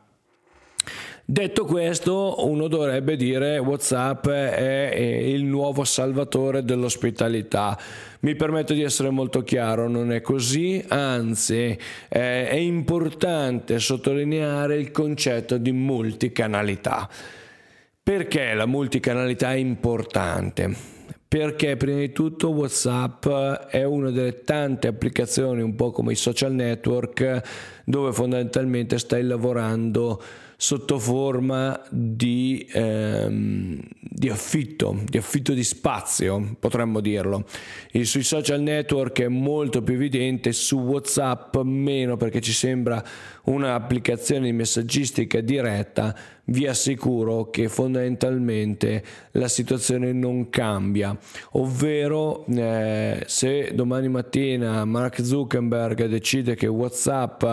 Detto 1.29 1.65
questo, 1.65 2.47
uno 2.47 2.69
dovrebbe 2.69 3.17
dire 3.17 3.59
WhatsApp 3.59 4.29
è 4.29 4.95
il 4.97 5.43
nuovo 5.43 5.83
salvatore 5.83 6.63
dell'ospitalità. 6.63 7.77
Mi 8.21 8.37
permetto 8.37 8.73
di 8.75 8.83
essere 8.83 9.11
molto 9.11 9.43
chiaro, 9.43 9.89
non 9.89 10.13
è 10.13 10.21
così, 10.21 10.85
anzi 10.87 11.77
è 12.07 12.55
importante 12.55 13.81
sottolineare 13.81 14.77
il 14.77 14.93
concetto 14.93 15.57
di 15.57 15.73
multicanalità. 15.73 17.09
Perché 18.01 18.55
la 18.55 18.67
multicanalità 18.67 19.51
è 19.51 19.57
importante? 19.57 20.73
Perché 21.27 21.77
prima 21.77 21.99
di 21.99 22.13
tutto 22.13 22.51
WhatsApp 22.51 23.27
è 23.69 23.83
una 23.83 24.13
delle 24.13 24.43
tante 24.45 24.87
applicazioni, 24.87 25.61
un 25.61 25.75
po' 25.75 25.91
come 25.91 26.13
i 26.13 26.17
social 26.17 26.53
network, 26.53 27.43
dove 27.85 28.13
fondamentalmente 28.13 28.97
stai 28.99 29.25
lavorando 29.25 30.23
sotto 30.57 30.99
forma 30.99 31.81
di, 31.91 32.67
ehm, 32.73 33.79
di, 34.01 34.29
affitto, 34.31 35.03
di 35.05 35.19
affitto 35.19 35.53
di 35.53 35.63
spazio, 35.63 36.57
potremmo 36.59 37.01
dirlo. 37.01 37.45
E 37.91 38.05
sui 38.05 38.23
social 38.23 38.61
network 38.61 39.21
è 39.21 39.29
molto 39.29 39.83
più 39.83 39.95
evidente, 39.95 40.53
su 40.53 40.79
WhatsApp 40.79 41.57
meno 41.59 42.17
perché 42.17 42.41
ci 42.41 42.53
sembra 42.53 43.05
un'applicazione 43.45 44.47
di 44.47 44.53
messaggistica 44.53 45.41
diretta, 45.41 46.17
vi 46.47 46.67
assicuro 46.67 47.51
che 47.51 47.69
fondamentalmente 47.69 49.03
la 49.33 49.49
situazione 49.49 50.13
non 50.13 50.51
cambia, 50.51 51.17
ovvero 51.53 52.45
eh, 52.47 53.23
se 53.27 53.73
domani 53.75 54.09
mattina 54.09 54.85
Mark 54.85 55.25
Zuckerberg 55.25 56.07
decide 56.07 56.55
che 56.55 56.67
WhatsApp 56.67 57.45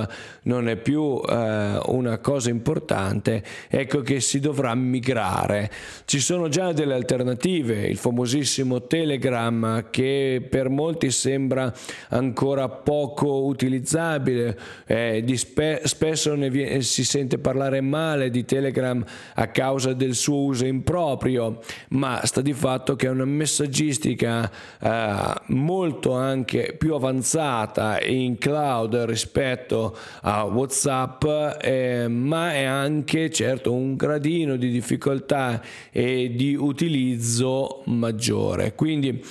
non 0.44 0.68
è 0.68 0.76
più 0.76 1.22
eh, 1.28 1.80
una 1.88 2.18
cosa 2.20 2.50
importante, 2.50 3.44
ecco 3.68 4.02
che 4.02 4.20
si 4.20 4.40
dovrà 4.40 4.76
migrare. 4.76 5.72
Ci 6.06 6.20
sono 6.20 6.48
già 6.48 6.72
delle 6.72 6.94
alternative, 6.94 7.88
il 7.88 7.98
famosissimo 7.98 8.86
Telegram 8.86 9.88
che 9.90 10.46
per 10.48 10.70
molti 10.70 11.10
sembra 11.12 11.74
ancora 12.10 12.70
poco 12.70 13.46
utilizzabile, 13.46 14.58
eh, 14.86 15.22
dispe- 15.24 15.82
spesso 15.86 16.36
viene, 16.36 16.82
si 16.82 17.04
sente 17.04 17.38
parlare 17.38 17.82
male 17.82 18.30
di 18.30 18.46
Telegram 18.46 18.83
a 18.84 19.48
causa 19.48 19.94
del 19.94 20.16
suo 20.16 20.44
uso 20.44 20.66
improprio, 20.66 21.62
ma 21.90 22.22
sta 22.26 22.42
di 22.42 22.54
fatto 22.54 22.96
che 22.96 23.08
è 23.08 23.10
una 23.10 23.26
messaggistica 23.26 24.50
eh, 24.82 25.34
molto 25.48 26.14
anche 26.14 26.76
più 26.78 26.94
avanzata 26.94 28.02
in 28.02 28.38
cloud 28.38 28.96
rispetto 29.06 29.98
a 30.22 30.44
WhatsApp, 30.44 31.24
eh, 31.62 32.08
ma 32.08 32.54
è 32.54 32.64
anche 32.64 33.30
certo 33.32 33.74
un 33.74 33.96
gradino 33.96 34.56
di 34.56 34.70
difficoltà 34.70 35.62
e 35.92 36.34
di 36.36 36.56
utilizzo 36.56 37.84
maggiore. 37.86 38.74
Quindi 38.76 39.24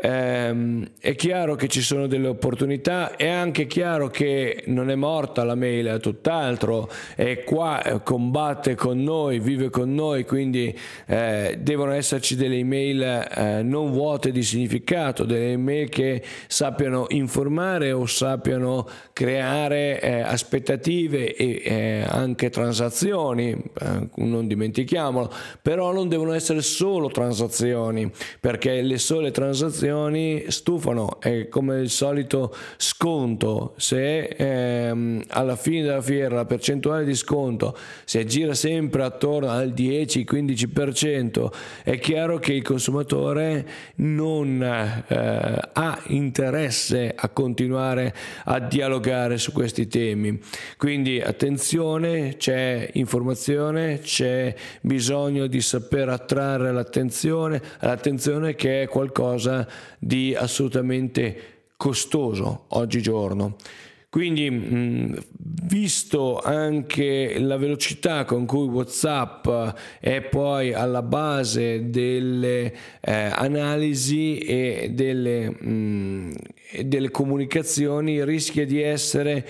ehm, 0.00 0.86
è 0.98 1.14
chiaro 1.14 1.54
che 1.54 1.68
ci 1.68 1.82
sono 1.82 2.06
delle 2.06 2.28
opportunità, 2.28 3.16
è 3.16 3.28
anche 3.28 3.66
chiaro 3.66 4.08
che 4.08 4.62
non 4.66 4.90
è 4.90 4.94
morta 4.94 5.44
la 5.44 5.54
mail, 5.54 5.86
è 5.86 6.00
tutt'altro, 6.00 6.90
è 7.14 7.44
qua, 7.44 7.82
eh, 7.82 8.02
combatte 8.02 8.74
con 8.74 9.02
noi, 9.02 9.40
vive 9.40 9.68
con 9.70 9.92
noi, 9.94 10.24
quindi 10.24 10.76
eh, 11.06 11.58
devono 11.60 11.92
esserci 11.92 12.36
delle 12.36 12.56
email 12.56 13.02
eh, 13.02 13.62
non 13.62 13.90
vuote 13.90 14.32
di 14.32 14.42
significato, 14.42 15.24
delle 15.24 15.52
email 15.52 15.88
che 15.88 16.22
sappiano 16.46 17.06
informare 17.10 17.92
o 17.92 18.06
sappiano 18.06 18.88
creare 19.12 20.00
eh, 20.00 20.20
aspettative 20.20 21.34
e 21.34 21.62
eh, 21.62 22.04
anche 22.08 22.48
transazioni, 22.48 23.50
eh, 23.50 24.08
non 24.14 24.46
dimentichiamolo, 24.46 25.30
però 25.60 25.92
non 25.92 26.08
devono 26.08 26.32
essere 26.32 26.62
solo 26.62 27.08
transazioni, 27.08 28.10
perché 28.40 28.80
le 28.80 28.98
sole 28.98 29.30
transazioni 29.30 29.89
promozioni 29.90 30.44
stufano, 30.48 31.20
è 31.20 31.48
come 31.48 31.80
il 31.80 31.90
solito 31.90 32.54
sconto, 32.76 33.74
se 33.76 34.22
ehm, 34.24 35.22
alla 35.28 35.56
fine 35.56 35.82
della 35.82 36.00
fiera 36.02 36.36
la 36.36 36.44
percentuale 36.44 37.04
di 37.04 37.14
sconto 37.14 37.76
si 38.04 38.18
aggira 38.18 38.54
sempre 38.54 39.02
attorno 39.02 39.50
al 39.50 39.70
10-15%, 39.70 41.52
è 41.82 41.98
chiaro 41.98 42.38
che 42.38 42.52
il 42.52 42.62
consumatore 42.62 43.66
non 43.96 44.62
eh, 44.62 45.58
ha 45.72 46.02
interesse 46.06 47.12
a 47.14 47.28
continuare 47.28 48.14
a 48.44 48.60
dialogare 48.60 49.38
su 49.38 49.52
questi 49.52 49.88
temi. 49.88 50.38
Quindi 50.76 51.20
attenzione, 51.20 52.36
c'è 52.36 52.88
informazione, 52.94 54.00
c'è 54.00 54.54
bisogno 54.82 55.46
di 55.46 55.60
saper 55.60 56.08
attrarre 56.10 56.72
l'attenzione, 56.72 57.60
l'attenzione 57.80 58.54
che 58.54 58.82
è 58.82 58.88
qualcosa 58.88 59.66
di 59.98 60.34
assolutamente 60.34 61.62
costoso 61.76 62.64
oggigiorno. 62.68 63.56
Quindi, 64.10 65.16
visto 65.38 66.40
anche 66.40 67.38
la 67.38 67.56
velocità 67.56 68.24
con 68.24 68.44
cui 68.44 68.66
WhatsApp 68.66 69.48
è 70.00 70.20
poi 70.22 70.72
alla 70.72 71.02
base 71.02 71.90
delle 71.90 72.74
eh, 73.00 73.12
analisi 73.12 74.38
e 74.38 74.90
delle, 74.92 75.48
mh, 75.50 76.34
delle 76.82 77.10
comunicazioni, 77.12 78.24
rischia 78.24 78.66
di 78.66 78.82
essere 78.82 79.46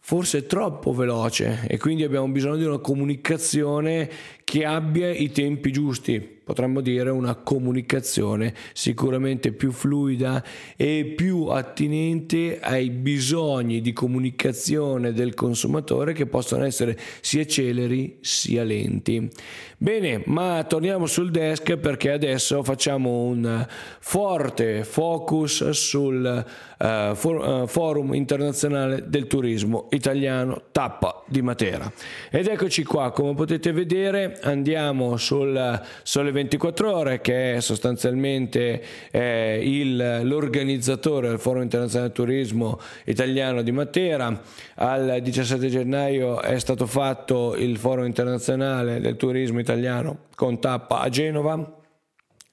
forse 0.00 0.46
troppo 0.46 0.92
veloce 0.92 1.66
e 1.66 1.76
quindi 1.78 2.02
abbiamo 2.02 2.28
bisogno 2.28 2.56
di 2.56 2.64
una 2.64 2.78
comunicazione 2.78 4.10
che 4.48 4.64
abbia 4.64 5.10
i 5.10 5.30
tempi 5.30 5.70
giusti 5.70 6.36
potremmo 6.48 6.80
dire 6.80 7.10
una 7.10 7.34
comunicazione 7.34 8.54
sicuramente 8.72 9.52
più 9.52 9.70
fluida 9.70 10.42
e 10.78 11.12
più 11.14 11.48
attinente 11.48 12.58
ai 12.58 12.88
bisogni 12.88 13.82
di 13.82 13.92
comunicazione 13.92 15.12
del 15.12 15.34
consumatore 15.34 16.14
che 16.14 16.24
possono 16.24 16.64
essere 16.64 16.98
sia 17.20 17.44
celeri 17.44 18.16
sia 18.22 18.64
lenti. 18.64 19.28
Bene, 19.76 20.22
ma 20.24 20.64
torniamo 20.66 21.04
sul 21.04 21.30
desk 21.30 21.76
perché 21.76 22.12
adesso 22.12 22.62
facciamo 22.62 23.24
un 23.24 23.66
forte 24.00 24.84
focus 24.84 25.68
sul 25.68 26.44
uh, 26.78 27.14
for, 27.14 27.36
uh, 27.36 27.66
Forum 27.66 28.14
internazionale 28.14 29.04
del 29.06 29.26
turismo 29.26 29.88
italiano 29.90 30.62
Tappa 30.72 31.22
di 31.26 31.42
Matera. 31.42 31.92
Ed 32.30 32.46
eccoci 32.46 32.82
qua, 32.84 33.12
come 33.12 33.34
potete 33.34 33.70
vedere 33.70 34.37
andiamo 34.42 35.16
sul 35.16 35.80
Sole 36.02 36.32
24 36.32 36.94
ore 36.94 37.20
che 37.20 37.54
è 37.54 37.60
sostanzialmente 37.60 38.82
eh, 39.10 39.60
il, 39.62 40.20
l'organizzatore 40.22 41.28
del 41.28 41.38
Forum 41.38 41.62
internazionale 41.62 42.08
del 42.08 42.16
turismo 42.16 42.80
italiano 43.04 43.62
di 43.62 43.72
Matera. 43.72 44.40
Al 44.76 45.18
17 45.22 45.68
gennaio 45.68 46.40
è 46.40 46.58
stato 46.58 46.86
fatto 46.86 47.54
il 47.56 47.76
Forum 47.78 48.06
internazionale 48.06 49.00
del 49.00 49.16
turismo 49.16 49.58
italiano 49.58 50.26
con 50.34 50.60
tappa 50.60 51.00
a 51.00 51.08
Genova. 51.08 51.76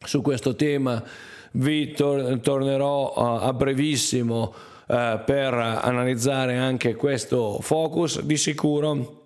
Su 0.05 0.21
questo 0.21 0.55
tema 0.55 1.03
vi 1.51 1.91
tor- 1.91 2.39
tornerò 2.39 3.13
uh, 3.15 3.45
a 3.45 3.53
brevissimo 3.53 4.53
uh, 4.87 5.23
per 5.25 5.53
analizzare 5.53 6.57
anche 6.57 6.95
questo 6.95 7.59
focus. 7.61 8.21
Di 8.21 8.37
sicuro 8.37 9.23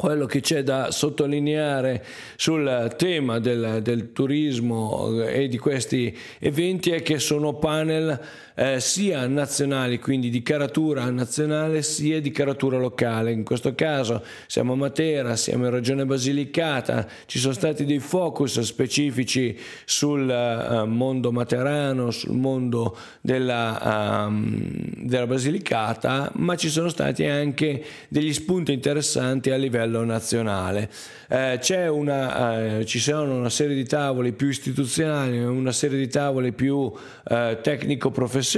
quello 0.00 0.24
che 0.24 0.40
c'è 0.40 0.62
da 0.62 0.90
sottolineare 0.90 2.02
sul 2.36 2.94
tema 2.96 3.38
del, 3.38 3.80
del, 3.82 4.12
turismo 4.14 5.22
e 5.24 5.46
di 5.46 5.58
questi 5.58 6.16
eventi 6.38 6.90
è 6.90 7.02
che 7.02 7.18
sono 7.18 7.56
panel 7.56 8.18
eh, 8.60 8.78
sia 8.78 9.26
nazionali, 9.26 9.98
quindi 9.98 10.28
di 10.28 10.42
caratura 10.42 11.08
nazionale, 11.08 11.80
sia 11.80 12.20
di 12.20 12.30
caratura 12.30 12.76
locale. 12.76 13.32
In 13.32 13.42
questo 13.42 13.74
caso 13.74 14.22
siamo 14.46 14.74
a 14.74 14.76
Matera, 14.76 15.34
siamo 15.34 15.64
in 15.64 15.70
Regione 15.70 16.04
Basilicata, 16.04 17.08
ci 17.24 17.38
sono 17.38 17.54
stati 17.54 17.86
dei 17.86 18.00
focus 18.00 18.60
specifici 18.60 19.58
sul 19.86 20.28
uh, 20.28 20.84
mondo 20.84 21.32
materano, 21.32 22.10
sul 22.10 22.36
mondo 22.36 22.94
della, 23.22 24.26
um, 24.28 24.70
della 24.94 25.26
Basilicata, 25.26 26.30
ma 26.34 26.54
ci 26.54 26.68
sono 26.68 26.90
stati 26.90 27.24
anche 27.24 27.82
degli 28.08 28.34
spunti 28.34 28.74
interessanti 28.74 29.50
a 29.50 29.56
livello 29.56 30.04
nazionale. 30.04 30.90
Eh, 31.28 31.88
una, 31.88 32.78
eh, 32.80 32.84
ci 32.84 32.98
sono 32.98 33.36
una 33.36 33.48
serie 33.48 33.74
di 33.74 33.86
tavoli 33.86 34.32
più 34.32 34.48
istituzionali, 34.48 35.38
una 35.38 35.72
serie 35.72 35.96
di 35.96 36.08
tavoli 36.08 36.52
più 36.52 36.92
eh, 37.26 37.58
tecnico-professionali 37.62 38.48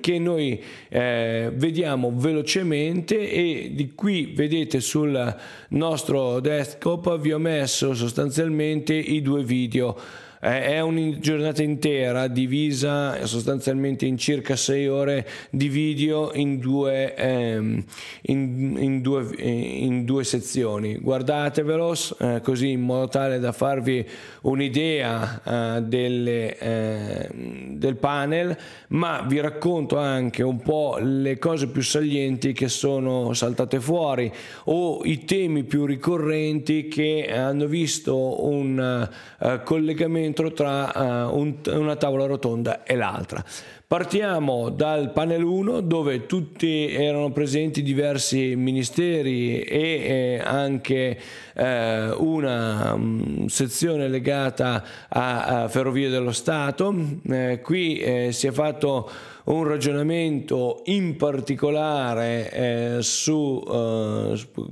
che 0.00 0.18
noi 0.18 0.62
eh, 0.88 1.50
vediamo 1.54 2.12
velocemente 2.14 3.30
e 3.30 3.70
di 3.74 3.92
qui 3.94 4.32
vedete 4.34 4.80
sul 4.80 5.36
nostro 5.68 6.40
desktop 6.40 7.18
vi 7.18 7.32
ho 7.32 7.38
messo 7.38 7.94
sostanzialmente 7.94 8.94
i 8.94 9.20
due 9.20 9.42
video 9.42 10.24
è 10.38 10.80
una 10.80 11.18
giornata 11.18 11.62
intera 11.62 12.28
divisa 12.28 13.24
sostanzialmente 13.26 14.04
in 14.06 14.18
circa 14.18 14.54
6 14.54 14.88
ore 14.88 15.26
di 15.50 15.68
video 15.68 16.32
in 16.34 16.58
due, 16.58 17.14
ehm, 17.14 17.84
in, 18.22 18.76
in 18.78 19.00
due, 19.00 19.26
in 19.38 20.04
due 20.04 20.24
sezioni. 20.24 20.96
Guardatevelo 20.98 21.94
eh, 22.18 22.40
così 22.42 22.70
in 22.70 22.82
modo 22.82 23.08
tale 23.08 23.38
da 23.38 23.52
farvi 23.52 24.06
un'idea 24.42 25.76
eh, 25.76 25.82
delle, 25.82 26.58
eh, 26.58 27.28
del 27.32 27.96
panel, 27.96 28.56
ma 28.88 29.24
vi 29.26 29.40
racconto 29.40 29.98
anche 29.98 30.42
un 30.42 30.60
po' 30.60 30.98
le 31.00 31.38
cose 31.38 31.68
più 31.68 31.82
salienti 31.82 32.52
che 32.52 32.68
sono 32.68 33.32
saltate 33.32 33.80
fuori 33.80 34.30
o 34.64 35.00
i 35.04 35.24
temi 35.24 35.64
più 35.64 35.86
ricorrenti 35.86 36.88
che 36.88 37.28
hanno 37.32 37.66
visto 37.66 38.46
un 38.46 39.08
uh, 39.38 39.62
collegamento 39.64 40.25
dentro 40.26 40.52
tra 40.52 41.28
uh, 41.28 41.38
un, 41.38 41.54
una 41.66 41.96
tavola 41.96 42.26
rotonda 42.26 42.82
e 42.82 42.96
l'altra. 42.96 43.44
Partiamo 43.88 44.70
dal 44.70 45.12
panel 45.12 45.44
1 45.44 45.80
dove 45.82 46.26
tutti 46.26 46.88
erano 46.92 47.30
presenti 47.30 47.82
diversi 47.82 48.56
ministeri 48.56 49.60
e 49.60 49.78
eh, 49.78 50.42
anche 50.44 51.16
eh, 51.54 52.10
una 52.16 52.94
um, 52.94 53.46
sezione 53.46 54.08
legata 54.08 54.82
a, 55.08 55.44
a, 55.62 55.68
Ferrovie 55.68 56.08
dello 56.08 56.32
Stato. 56.32 56.92
Eh, 57.30 57.60
qui 57.62 57.98
eh, 57.98 58.32
si 58.32 58.48
è 58.48 58.50
fatto 58.50 59.08
un 59.44 59.62
ragionamento 59.62 60.82
in 60.86 61.14
particolare 61.14 62.50
eh, 62.50 62.96
su, 63.02 63.62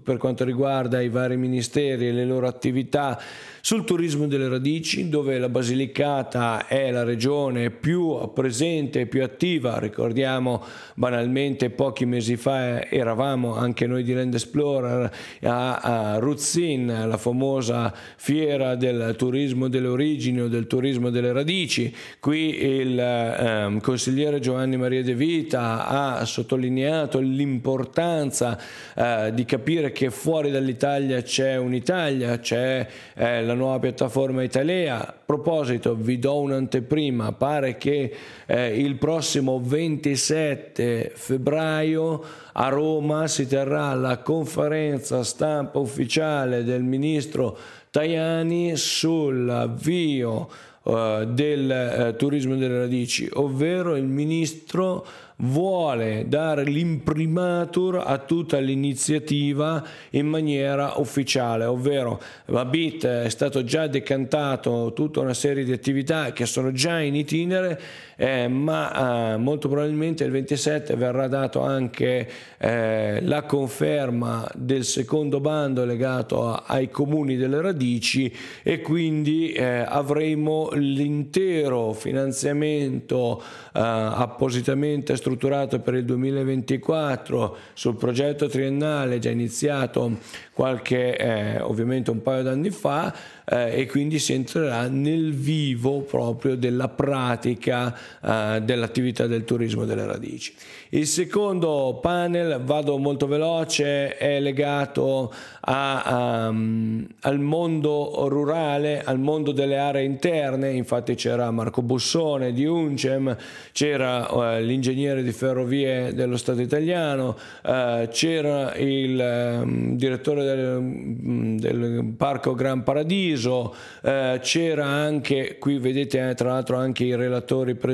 per 0.02 0.16
quanto 0.16 0.42
riguarda 0.42 1.00
i 1.00 1.08
vari 1.08 1.36
ministeri 1.36 2.08
e 2.08 2.10
le 2.10 2.24
loro 2.24 2.48
attività 2.48 3.16
sul 3.64 3.85
turismo 3.85 4.27
delle 4.27 4.50
radici, 4.50 5.09
dove 5.09 5.38
la 5.38 5.48
Basilicata 5.48 6.66
è 6.66 6.90
la 6.90 7.03
regione 7.03 7.70
più 7.70 8.31
presente 8.35 9.00
e 9.00 9.07
più 9.07 9.22
attiva. 9.22 9.79
Ricordiamo 9.79 10.62
banalmente 10.92 11.70
pochi 11.70 12.05
mesi 12.05 12.37
fa 12.37 12.87
eravamo 12.87 13.57
anche 13.57 13.87
noi 13.87 14.03
di 14.03 14.12
Land 14.12 14.35
Explorer 14.35 15.11
a, 15.44 15.77
a 15.77 16.18
Ruzzin, 16.18 17.07
la 17.09 17.16
famosa 17.16 17.90
fiera 18.16 18.74
del 18.74 19.14
turismo 19.16 19.68
delle 19.68 19.88
origini 19.88 20.42
o 20.42 20.48
del 20.48 20.66
turismo 20.66 21.09
delle 21.09 21.33
radici. 21.33 21.90
Qui 22.20 22.62
il 22.62 22.98
eh, 22.98 23.79
consigliere 23.81 24.40
Giovanni 24.40 24.77
Maria 24.77 25.03
De 25.03 25.14
Vita 25.14 25.87
ha 25.87 26.24
sottolineato 26.27 27.18
l'importanza 27.18 28.61
eh, 28.94 29.31
di 29.33 29.46
capire 29.46 29.90
che 29.90 30.11
fuori 30.11 30.50
dall'Italia 30.50 31.22
c'è 31.22 31.57
un'Italia, 31.57 32.38
c'è 32.40 32.87
eh, 33.14 33.42
la 33.42 33.53
nuova 33.54 33.78
piattaforma 33.78 34.42
Italia. 34.42 35.08
A 35.08 35.14
proposito, 35.24 35.94
vi 35.94 36.18
do 36.18 36.40
un'anteprima, 36.40 37.32
pare 37.32 37.76
che 37.76 38.14
eh, 38.46 38.78
il 38.78 38.96
prossimo 38.96 39.60
27 39.62 41.12
febbraio 41.14 42.22
a 42.52 42.68
Roma 42.68 43.26
si 43.26 43.46
terrà 43.46 43.94
la 43.94 44.18
conferenza 44.18 45.22
stampa 45.24 45.78
ufficiale 45.78 46.64
del 46.64 46.82
ministro 46.82 47.56
Tajani 47.90 48.76
sull'avvio 48.76 50.48
uh, 50.82 51.24
del 51.24 52.12
uh, 52.12 52.16
turismo 52.16 52.56
delle 52.56 52.78
radici, 52.78 53.28
ovvero 53.32 53.96
il 53.96 54.06
ministro 54.06 55.06
vuole 55.36 56.26
dare 56.28 56.64
l'imprimatur 56.64 58.02
a 58.04 58.18
tutta 58.18 58.58
l'iniziativa 58.58 59.84
in 60.10 60.26
maniera 60.26 60.94
ufficiale, 60.96 61.64
ovvero 61.64 62.20
la 62.46 62.64
BIT 62.64 63.06
è 63.06 63.28
stato 63.28 63.64
già 63.64 63.86
decantato 63.86 64.92
tutta 64.94 65.20
una 65.20 65.34
serie 65.34 65.64
di 65.64 65.72
attività 65.72 66.32
che 66.32 66.46
sono 66.46 66.70
già 66.72 67.00
in 67.00 67.16
itinere, 67.16 67.80
eh, 68.16 68.48
ma 68.48 69.35
eh, 69.35 69.37
molto 69.37 69.68
probabilmente 69.68 70.24
il 70.24 70.31
27 70.31 70.94
verrà 70.96 71.27
dato 71.27 71.61
anche 71.62 72.29
eh, 72.59 73.20
la 73.22 73.42
conferma 73.42 74.48
del 74.55 74.85
secondo 74.85 75.40
bando 75.40 75.85
legato 75.85 76.48
a, 76.48 76.64
ai 76.66 76.90
comuni 76.90 77.37
delle 77.37 77.61
radici 77.61 78.33
e 78.62 78.81
quindi 78.81 79.53
eh, 79.53 79.85
avremo 79.87 80.70
l'intero 80.72 81.92
finanziamento 81.92 83.42
eh, 83.74 83.81
appositamente 83.81 85.16
strutturato 85.16 85.81
per 85.81 85.94
il 85.94 86.05
2024 86.05 87.57
sul 87.74 87.96
progetto 87.96 88.48
triennale 88.48 89.18
già 89.18 89.31
iniziato 89.31 90.18
qualche 90.53 91.16
eh, 91.16 91.61
ovviamente 91.61 92.11
un 92.11 92.22
paio 92.22 92.42
d'anni 92.42 92.70
fa 92.70 93.14
e 93.46 93.87
quindi 93.87 94.18
si 94.18 94.33
entrerà 94.33 94.88
nel 94.88 95.35
vivo 95.35 96.00
proprio 96.00 96.57
della 96.57 96.88
pratica 96.88 97.94
eh, 98.22 98.60
dell'attività 98.62 99.26
del 99.26 99.44
turismo 99.44 99.84
delle 99.84 100.06
radici. 100.06 100.54
Il 100.90 101.06
secondo 101.06 101.98
panel, 102.00 102.60
vado 102.62 102.96
molto 102.98 103.26
veloce, 103.26 104.16
è 104.16 104.38
legato 104.38 105.32
a, 105.62 106.48
um, 106.48 107.04
al 107.22 107.40
mondo 107.40 108.28
rurale, 108.28 109.02
al 109.02 109.18
mondo 109.18 109.50
delle 109.50 109.76
aree 109.76 110.04
interne, 110.04 110.70
infatti 110.70 111.14
c'era 111.14 111.50
Marco 111.50 111.82
Bussone 111.82 112.52
di 112.52 112.64
Uncem, 112.64 113.36
c'era 113.72 114.30
uh, 114.30 114.60
l'ingegnere 114.60 115.22
di 115.22 115.32
ferrovie 115.32 116.14
dello 116.14 116.36
Stato 116.36 116.60
italiano, 116.60 117.36
uh, 117.64 118.06
c'era 118.08 118.74
il 118.76 119.60
um, 119.62 119.96
direttore 119.96 120.44
del, 120.44 120.80
mm, 120.80 121.56
del, 121.56 122.14
Parco 122.16 122.54
Gran 122.54 122.82
Paradiso, 122.82 123.74
uh, 124.02 124.38
c'era 124.40 124.86
anche, 124.86 125.56
qui 125.58 125.78
vedete 125.78 126.34
tra 126.34 126.50
l'altro 126.50 126.76
anche 126.76 127.04
i 127.04 127.16
relatori 127.16 127.74
presenti, 127.74 127.93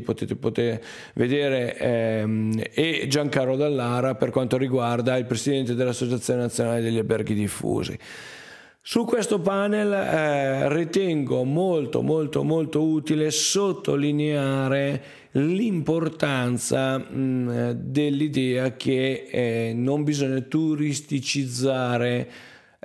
potete, 0.00 0.36
potete 0.36 0.82
vedere 1.14 1.76
eh, 1.76 2.70
e 2.72 3.06
Giancarlo 3.08 3.56
Dallara 3.56 4.14
per 4.14 4.30
quanto 4.30 4.56
riguarda 4.56 5.16
il 5.16 5.26
presidente 5.26 5.74
dell'Associazione 5.74 6.40
Nazionale 6.40 6.80
degli 6.80 6.98
Alberghi 6.98 7.34
Diffusi. 7.34 7.98
Su 8.84 9.04
questo 9.04 9.38
panel 9.38 9.92
eh, 9.92 10.74
ritengo 10.74 11.44
molto 11.44 12.02
molto 12.02 12.42
molto 12.42 12.82
utile 12.82 13.30
sottolineare 13.30 15.02
l'importanza 15.32 16.98
mh, 16.98 17.74
dell'idea 17.76 18.74
che 18.74 19.28
eh, 19.30 19.72
non 19.72 20.02
bisogna 20.02 20.40
turisticizzare 20.40 22.28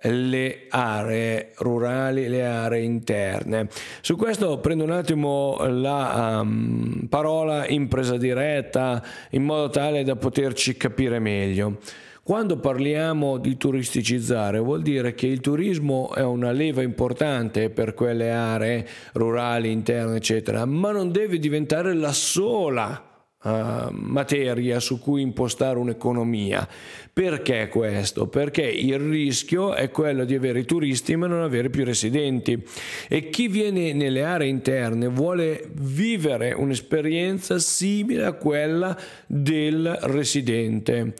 le 0.03 0.65
aree 0.69 1.53
rurali, 1.57 2.27
le 2.27 2.45
aree 2.45 2.83
interne. 2.83 3.67
Su 4.01 4.15
questo 4.15 4.59
prendo 4.59 4.83
un 4.83 4.91
attimo 4.91 5.57
la 5.67 6.39
um, 6.41 7.07
parola 7.09 7.67
impresa 7.67 8.17
diretta 8.17 9.03
in 9.31 9.43
modo 9.43 9.69
tale 9.69 10.03
da 10.03 10.15
poterci 10.15 10.77
capire 10.77 11.19
meglio. 11.19 11.79
Quando 12.21 12.57
parliamo 12.59 13.37
di 13.37 13.55
turisticizzare 13.55 14.59
vuol 14.59 14.81
dire 14.81 15.13
che 15.13 15.27
il 15.27 15.39
turismo 15.39 16.13
è 16.13 16.23
una 16.23 16.51
leva 16.51 16.81
importante 16.81 17.69
per 17.69 17.93
quelle 17.93 18.31
aree 18.31 18.85
rurali, 19.13 19.71
interne, 19.71 20.17
eccetera, 20.17 20.65
ma 20.65 20.91
non 20.91 21.11
deve 21.13 21.39
diventare 21.39 21.93
la 21.93 22.11
sola 22.11 23.06
Uh, 23.47 23.91
materia 23.91 24.81
su 24.81 24.99
cui 24.99 25.21
impostare 25.21 25.79
un'economia. 25.79 26.67
Perché 27.13 27.69
questo? 27.69 28.27
Perché 28.27 28.63
il 28.63 28.99
rischio 28.99 29.73
è 29.73 29.89
quello 29.89 30.25
di 30.25 30.35
avere 30.35 30.59
i 30.59 30.65
turisti 30.65 31.15
ma 31.15 31.27
non 31.27 31.41
avere 31.41 31.69
più 31.69 31.85
residenti 31.85 32.61
e 33.07 33.29
chi 33.29 33.47
viene 33.47 33.93
nelle 33.93 34.25
aree 34.25 34.49
interne 34.49 35.07
vuole 35.07 35.69
vivere 35.75 36.51
un'esperienza 36.51 37.57
simile 37.57 38.25
a 38.25 38.33
quella 38.33 38.99
del 39.25 39.97
residente 40.01 41.13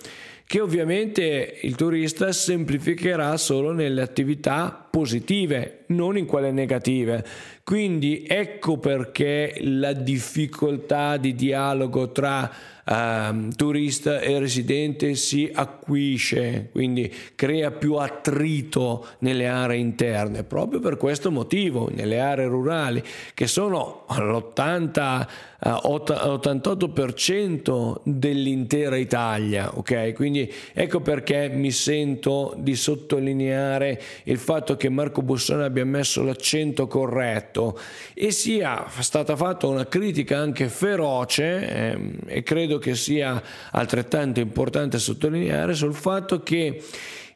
che 0.45 0.61
ovviamente 0.61 1.59
il 1.61 1.75
turista 1.75 2.31
semplificherà 2.31 3.35
solo 3.35 3.73
nelle 3.73 4.01
attività 4.01 4.86
positive, 4.97 5.83
non 5.87 6.17
in 6.17 6.25
quelle 6.25 6.51
negative. 6.51 7.23
Quindi 7.63 8.25
ecco 8.27 8.79
perché 8.79 9.59
la 9.61 9.93
difficoltà 9.93 11.17
di 11.17 11.35
dialogo 11.35 12.11
tra 12.11 12.49
uh, 12.83 13.47
turista 13.55 14.19
e 14.19 14.39
residente 14.39 15.13
si 15.13 15.51
acuisce, 15.53 16.69
quindi 16.71 17.13
crea 17.35 17.69
più 17.69 17.95
attrito 17.95 19.05
nelle 19.19 19.47
aree 19.47 19.77
interne, 19.77 20.43
proprio 20.43 20.79
per 20.79 20.97
questo 20.97 21.29
motivo, 21.29 21.91
nelle 21.93 22.19
aree 22.19 22.47
rurali, 22.47 23.03
che 23.35 23.45
sono 23.45 24.05
l'80 24.07 25.27
88% 25.65 28.01
dell'intera 28.03 28.95
Italia, 28.95 29.75
ok? 29.75 30.13
Quindi 30.13 30.53
ecco 30.71 31.01
perché 31.01 31.49
mi 31.49 31.71
sento 31.71 32.53
di 32.57 32.75
sottolineare 32.75 33.99
il 34.25 34.37
fatto 34.37 34.77
che 34.77 34.86
Marco 34.89 35.21
Bussone 35.21 35.63
abbia 35.63 35.85
messo 35.85 36.23
l'accento 36.23 36.87
corretto. 36.87 37.79
E 38.13 38.31
sia 38.31 38.85
stata 38.99 39.35
fatta 39.35 39.67
una 39.67 39.85
critica 39.87 40.37
anche 40.37 40.69
feroce 40.69 41.69
ehm, 41.69 42.19
e 42.25 42.43
credo 42.43 42.77
che 42.77 42.95
sia 42.95 43.41
altrettanto 43.71 44.39
importante 44.39 44.99
sottolineare 44.99 45.73
sul 45.73 45.93
fatto 45.93 46.41
che 46.41 46.81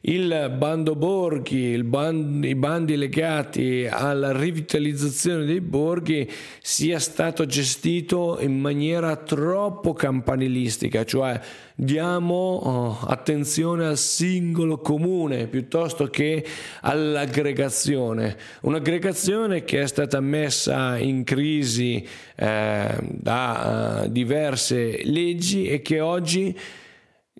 il 0.04 0.52
bando 0.56 0.96
borghi, 0.96 1.80
band, 1.84 2.44
i 2.44 2.56
bandi 2.56 2.96
legati 2.96 3.86
alla 3.88 4.36
rivitalizzazione 4.36 5.44
dei 5.44 5.60
borghi 5.60 6.28
sia 6.60 6.98
stato 6.98 7.46
gestito 7.46 8.38
in 8.40 8.58
maniera 8.58 9.14
troppo 9.14 9.92
campanilistica, 9.92 11.04
cioè 11.04 11.40
diamo 11.76 12.34
oh, 12.34 12.98
attenzione 13.06 13.86
al 13.86 13.96
singolo 13.96 14.78
comune 14.78 15.46
piuttosto 15.46 16.08
che 16.08 16.44
all'aggregazione, 16.80 18.36
un'aggregazione 18.62 19.62
che 19.62 19.82
è 19.82 19.86
stata 19.86 20.18
messa 20.20 20.98
in 20.98 21.22
crisi 21.22 22.04
eh, 22.34 22.96
da 23.00 24.02
uh, 24.04 24.08
diverse 24.08 25.00
leggi 25.04 25.66
e 25.66 25.80
che 25.80 26.00
oggi 26.00 26.56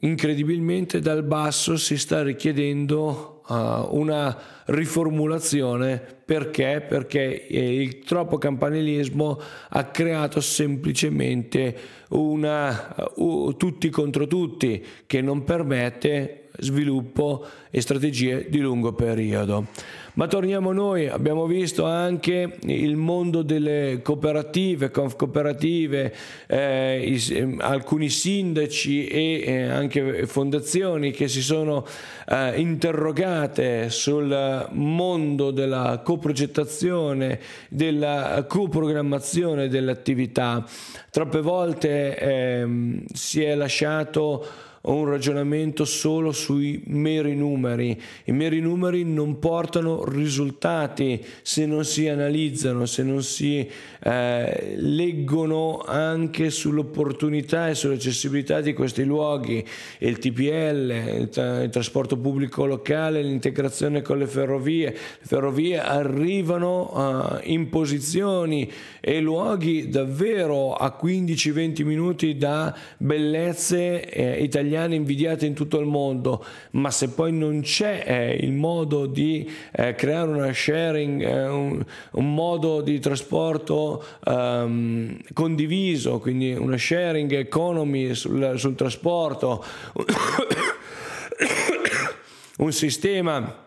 incredibilmente 0.04 1.00
dal 1.00 1.22
basso 1.22 1.76
si 1.76 1.96
sta 1.96 2.22
richiedendo 2.22 3.42
uh, 3.46 3.54
una 3.96 4.36
riformulazione 4.66 6.00
perché? 6.24 6.84
Perché 6.86 7.46
il 7.50 7.98
troppo 8.00 8.38
campanilismo 8.38 9.40
ha 9.68 9.84
creato 9.84 10.40
semplicemente 10.40 11.76
una 12.10 12.94
uh, 13.16 13.54
tutti 13.56 13.90
contro 13.90 14.26
tutti 14.26 14.84
che 15.06 15.20
non 15.20 15.44
permette 15.44 16.41
sviluppo 16.58 17.44
e 17.70 17.80
strategie 17.80 18.46
di 18.48 18.58
lungo 18.58 18.92
periodo. 18.92 19.66
Ma 20.14 20.26
torniamo 20.26 20.72
noi, 20.72 21.08
abbiamo 21.08 21.46
visto 21.46 21.86
anche 21.86 22.58
il 22.64 22.96
mondo 22.96 23.40
delle 23.40 24.00
cooperative, 24.02 24.90
conf 24.90 25.16
cooperative, 25.16 26.14
eh, 26.46 27.02
i, 27.02 27.32
eh, 27.32 27.56
alcuni 27.60 28.10
sindaci 28.10 29.06
e 29.06 29.42
eh, 29.42 29.62
anche 29.68 30.26
fondazioni 30.26 31.12
che 31.12 31.28
si 31.28 31.40
sono 31.40 31.86
eh, 32.28 32.60
interrogate 32.60 33.88
sul 33.88 34.68
mondo 34.72 35.50
della 35.50 36.02
coprogettazione, 36.04 37.40
della 37.70 38.44
coprogrammazione 38.46 39.68
delle 39.68 39.92
attività. 39.92 40.62
Troppe 41.08 41.40
volte 41.40 42.18
ehm, 42.18 43.04
si 43.14 43.42
è 43.42 43.54
lasciato 43.54 44.70
un 44.82 45.08
ragionamento 45.08 45.84
solo 45.84 46.32
sui 46.32 46.82
meri 46.86 47.36
numeri. 47.36 48.00
I 48.24 48.32
meri 48.32 48.60
numeri 48.60 49.04
non 49.04 49.38
portano 49.38 50.04
risultati 50.04 51.24
se 51.42 51.66
non 51.66 51.84
si 51.84 52.08
analizzano, 52.08 52.86
se 52.86 53.02
non 53.04 53.22
si 53.22 53.68
eh, 54.04 54.74
leggono 54.76 55.84
anche 55.86 56.50
sull'opportunità 56.50 57.68
e 57.68 57.74
sull'accessibilità 57.74 58.60
di 58.60 58.72
questi 58.72 59.04
luoghi. 59.04 59.64
Il 59.98 60.18
TPL, 60.18 61.20
il, 61.20 61.28
tra- 61.28 61.62
il 61.62 61.70
trasporto 61.70 62.16
pubblico 62.16 62.66
locale, 62.66 63.22
l'integrazione 63.22 64.02
con 64.02 64.18
le 64.18 64.26
ferrovie. 64.26 64.90
Le 64.90 65.26
ferrovie 65.26 65.80
arrivano 65.80 66.90
uh, 66.92 67.40
in 67.44 67.68
posizioni 67.68 68.70
e 69.00 69.20
luoghi 69.20 69.88
davvero 69.88 70.74
a 70.74 70.96
15-20 71.00 71.84
minuti 71.84 72.36
da 72.36 72.76
bellezze 72.96 74.08
eh, 74.08 74.42
italiane 74.42 74.70
italiane 74.72 74.94
invidiate 74.94 75.46
in 75.46 75.54
tutto 75.54 75.78
il 75.78 75.86
mondo, 75.86 76.44
ma 76.72 76.90
se 76.90 77.10
poi 77.10 77.32
non 77.32 77.60
c'è 77.60 78.04
eh, 78.06 78.34
il 78.36 78.52
modo 78.52 79.06
di 79.06 79.50
eh, 79.72 79.94
creare 79.94 80.30
una 80.30 80.52
sharing, 80.52 81.22
eh, 81.22 81.48
un, 81.48 81.84
un, 82.12 82.34
modo 82.34 82.80
di 82.80 82.98
trasporto 82.98 84.04
um, 84.24 85.18
condiviso, 85.34 86.18
quindi 86.18 86.52
una 86.52 86.78
sharing 86.78 87.32
economy 87.32 88.14
sul, 88.14 88.54
sul 88.56 88.74
trasporto, 88.74 89.62
un 92.58 92.72
sistema 92.72 93.64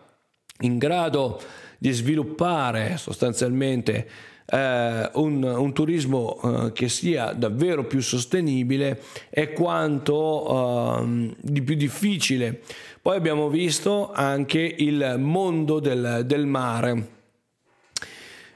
in 0.60 0.78
grado 0.78 1.40
di 1.78 1.92
sviluppare 1.92 2.96
sostanzialmente 2.96 4.08
eh, 4.46 5.10
un, 5.14 5.42
un, 5.42 5.72
turismo 5.72 6.40
eh, 6.42 6.72
che 6.72 6.88
sia 6.88 7.32
davvero 7.32 7.84
più 7.84 8.00
sostenibile 8.00 9.02
è 9.28 9.52
quanto 9.52 11.00
eh, 11.02 11.34
di 11.40 11.62
più 11.62 11.74
difficile. 11.74 12.60
Poi 13.02 13.16
abbiamo 13.16 13.48
visto 13.48 14.12
anche 14.12 14.60
il 14.60 15.16
mondo 15.18 15.80
del, 15.80 16.22
del 16.24 16.46
mare. 16.46 17.08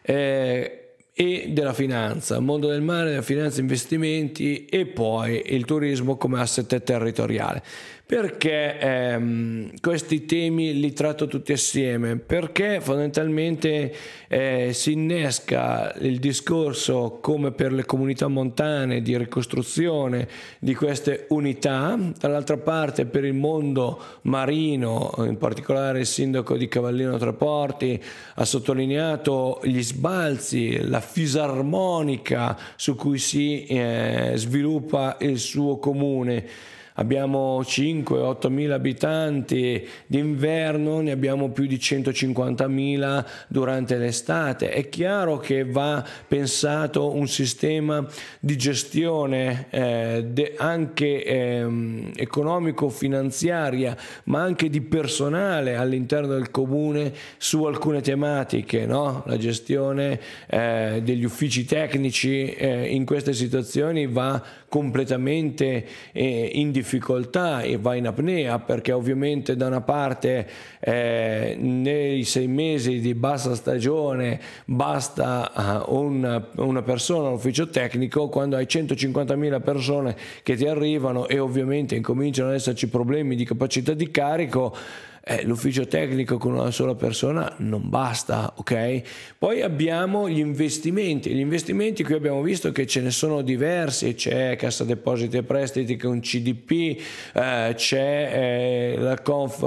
Eh, 0.03 0.74
e 1.12 1.50
della 1.50 1.74
finanza, 1.74 2.40
mondo 2.40 2.68
del 2.68 2.81
mare, 2.81 3.11
della 3.11 3.20
finanza, 3.20 3.61
investimenti 3.61 4.64
e 4.64 4.87
poi 4.87 5.42
il 5.55 5.66
turismo 5.66 6.16
come 6.16 6.40
asset 6.40 6.83
territoriale. 6.83 7.62
Perché 8.11 8.77
ehm, 8.77 9.70
questi 9.81 10.25
temi 10.25 10.81
li 10.81 10.92
tratto 10.92 11.29
tutti 11.29 11.53
assieme? 11.53 12.16
Perché 12.16 12.81
fondamentalmente 12.81 13.94
eh, 14.27 14.70
si 14.73 14.90
innesca 14.90 15.94
il 16.01 16.18
discorso 16.18 17.18
come 17.20 17.53
per 17.53 17.73
le 17.73 17.85
comunità 17.85 18.27
montane 18.27 19.01
di 19.01 19.16
ricostruzione 19.16 20.27
di 20.59 20.75
queste 20.75 21.27
unità, 21.29 21.96
dall'altra 22.18 22.57
parte 22.57 23.07
per 23.07 23.25
il 23.25 23.35
mondo 23.35 24.03
marino, 24.23 25.14
in 25.18 25.38
particolare 25.38 26.01
il 26.01 26.07
sindaco 26.07 26.57
di 26.57 26.66
Cavallino 26.66 27.16
Treporti 27.16 28.03
ha 28.35 28.44
sottolineato 28.44 29.61
gli 29.62 29.83
sbalzi, 29.83 30.81
la 30.83 31.01
fisarmonica 31.01 32.59
su 32.75 32.96
cui 32.96 33.18
si 33.18 33.66
eh, 33.66 34.33
sviluppa 34.35 35.16
il 35.20 35.38
suo 35.38 35.79
comune 35.79 36.79
abbiamo 37.00 37.62
5-8 37.62 38.48
mila 38.48 38.74
abitanti, 38.74 39.86
d'inverno 40.06 41.00
ne 41.00 41.10
abbiamo 41.10 41.50
più 41.50 41.66
di 41.66 41.78
150 41.78 42.68
mila 42.68 43.26
durante 43.48 43.96
l'estate. 43.96 44.70
È 44.70 44.88
chiaro 44.88 45.38
che 45.38 45.64
va 45.64 46.04
pensato 46.28 47.14
un 47.14 47.26
sistema 47.26 48.06
di 48.38 48.56
gestione 48.56 49.66
eh, 49.70 50.26
de, 50.28 50.54
anche 50.58 51.24
eh, 51.24 52.10
economico-finanziaria, 52.16 53.96
ma 54.24 54.42
anche 54.42 54.68
di 54.68 54.82
personale 54.82 55.76
all'interno 55.76 56.28
del 56.28 56.50
comune 56.50 57.12
su 57.38 57.64
alcune 57.64 58.02
tematiche, 58.02 58.84
no? 58.84 59.22
la 59.26 59.38
gestione 59.38 60.20
eh, 60.46 61.00
degli 61.02 61.24
uffici 61.24 61.64
tecnici 61.64 62.44
eh, 62.52 62.94
in 62.94 63.06
queste 63.06 63.32
situazioni 63.32 64.06
va 64.06 64.42
completamente 64.68 65.84
eh, 66.12 66.50
in 66.54 66.70
difficoltà 66.90 67.62
e 67.62 67.76
va 67.76 67.94
in 67.94 68.09
apnea 68.09 68.59
perché 68.59 68.90
ovviamente 68.90 69.55
da 69.55 69.68
una 69.68 69.81
parte 69.81 70.48
eh, 70.81 71.57
nei 71.59 72.24
sei 72.24 72.48
mesi 72.48 72.98
di 72.98 73.14
bassa 73.14 73.55
stagione 73.55 74.40
basta 74.64 75.85
uh, 75.87 75.94
una, 75.94 76.44
una 76.57 76.83
persona 76.83 77.29
all'ufficio 77.29 77.68
tecnico 77.68 78.29
quando 78.29 78.57
hai 78.57 78.64
150.000 78.64 79.62
persone 79.62 80.16
che 80.42 80.57
ti 80.57 80.66
arrivano 80.66 81.29
e 81.29 81.38
ovviamente 81.38 81.94
incominciano 81.94 82.48
ad 82.48 82.57
esserci 82.57 82.88
problemi 82.88 83.37
di 83.37 83.44
capacità 83.44 83.94
di 83.94 84.11
carico 84.11 84.74
eh, 85.22 85.44
l'ufficio 85.44 85.87
tecnico 85.87 86.38
con 86.38 86.54
una 86.54 86.70
sola 86.70 86.94
persona 86.94 87.52
non 87.59 87.88
basta, 87.88 88.54
ok? 88.56 89.02
Poi 89.38 89.61
abbiamo 89.61 90.28
gli 90.28 90.38
investimenti, 90.38 91.30
gli 91.30 91.40
investimenti 91.40 92.02
qui 92.02 92.14
abbiamo 92.14 92.40
visto 92.40 92.72
che 92.72 92.87
ce 92.87 93.02
ne 93.02 93.11
sono 93.11 93.42
diversi, 93.42 94.14
c'è 94.14 94.56
Cassa 94.56 94.85
Depositi 94.85 95.37
e 95.37 95.42
Prestiti 95.42 95.96
con 95.96 96.20
CDP, 96.20 97.00
eh, 97.35 97.72
c'è 97.74 98.30
eh, 98.33 98.96
la 98.98 99.20
Conf, 99.20 99.62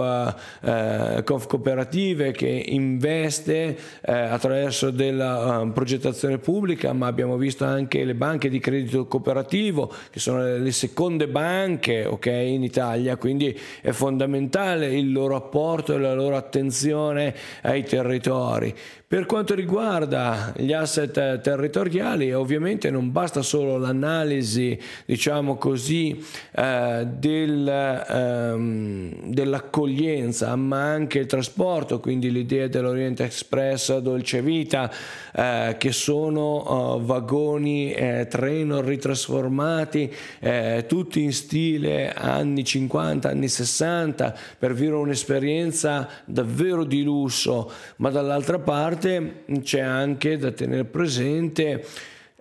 eh, 0.62 1.24
Conf, 1.24 1.48
Cooperative 1.48 2.32
che 2.32 2.48
investe 2.48 3.78
eh, 4.02 4.12
attraverso 4.12 4.90
della 4.90 5.60
um, 5.60 5.72
progettazione 5.72 6.40
pubblica, 6.40 6.94
ma 6.94 7.08
abbiamo 7.08 7.38
visto 7.38 7.64
anche 7.64 8.04
le 8.04 8.16
banche 8.16 8.50
di 8.50 8.60
credito 8.60 9.06
cooperativo 9.06 9.94
che 10.10 10.20
sono 10.20 10.44
le, 10.44 10.58
le 10.58 10.72
seconde 10.72 11.28
banche, 11.28 12.06
ok, 12.06 12.26
in 12.26 12.64
Italia, 12.64 13.18
quindi 13.18 13.58
è 13.82 13.92
fondamentale 13.92 14.88
il 14.88 15.12
loro 15.12 15.36
rapporto 15.54 15.94
e 15.94 16.00
la 16.00 16.16
loro 16.16 16.36
attenzione 16.36 17.36
ai 17.62 17.84
territori. 17.84 18.76
Per 19.14 19.28
quanto 19.28 19.54
riguarda 19.54 20.52
gli 20.58 20.74
asset 20.74 21.40
territoriali, 21.42 22.34
ovviamente 22.34 22.90
non 22.90 23.12
basta 23.12 23.44
solo 23.44 23.78
l'analisi, 23.78 24.76
diciamo 25.06 25.56
così, 25.58 26.20
eh, 26.52 27.08
del, 27.08 27.68
ehm, 27.68 29.32
dell'accoglienza, 29.32 30.56
ma 30.56 30.82
anche 30.82 31.20
il 31.20 31.28
trasporto, 31.28 32.00
quindi 32.00 32.32
l'idea 32.32 32.68
dell'Orient 32.68 33.20
Express 33.20 33.96
Dolce 34.00 34.42
Vita, 34.42 34.92
eh, 35.36 35.76
che 35.78 35.92
sono 35.92 36.96
uh, 36.96 37.02
vagoni 37.04 37.94
eh, 37.94 38.26
treno 38.28 38.82
ritrasformati, 38.82 40.12
eh, 40.40 40.86
tutti 40.88 41.22
in 41.22 41.34
stile 41.34 42.12
anni 42.12 42.64
50, 42.64 43.30
anni 43.30 43.48
60, 43.48 44.36
per 44.58 44.74
vivere 44.74 44.98
un'esperienza 44.98 45.33
davvero 46.26 46.84
di 46.84 47.04
lusso, 47.04 47.72
ma 47.98 48.10
dall'altra 48.10 48.60
parte 48.60 49.44
c'è 49.62 49.80
anche 49.80 50.38
da 50.38 50.52
tenere 50.52 50.86
presente 50.86 51.86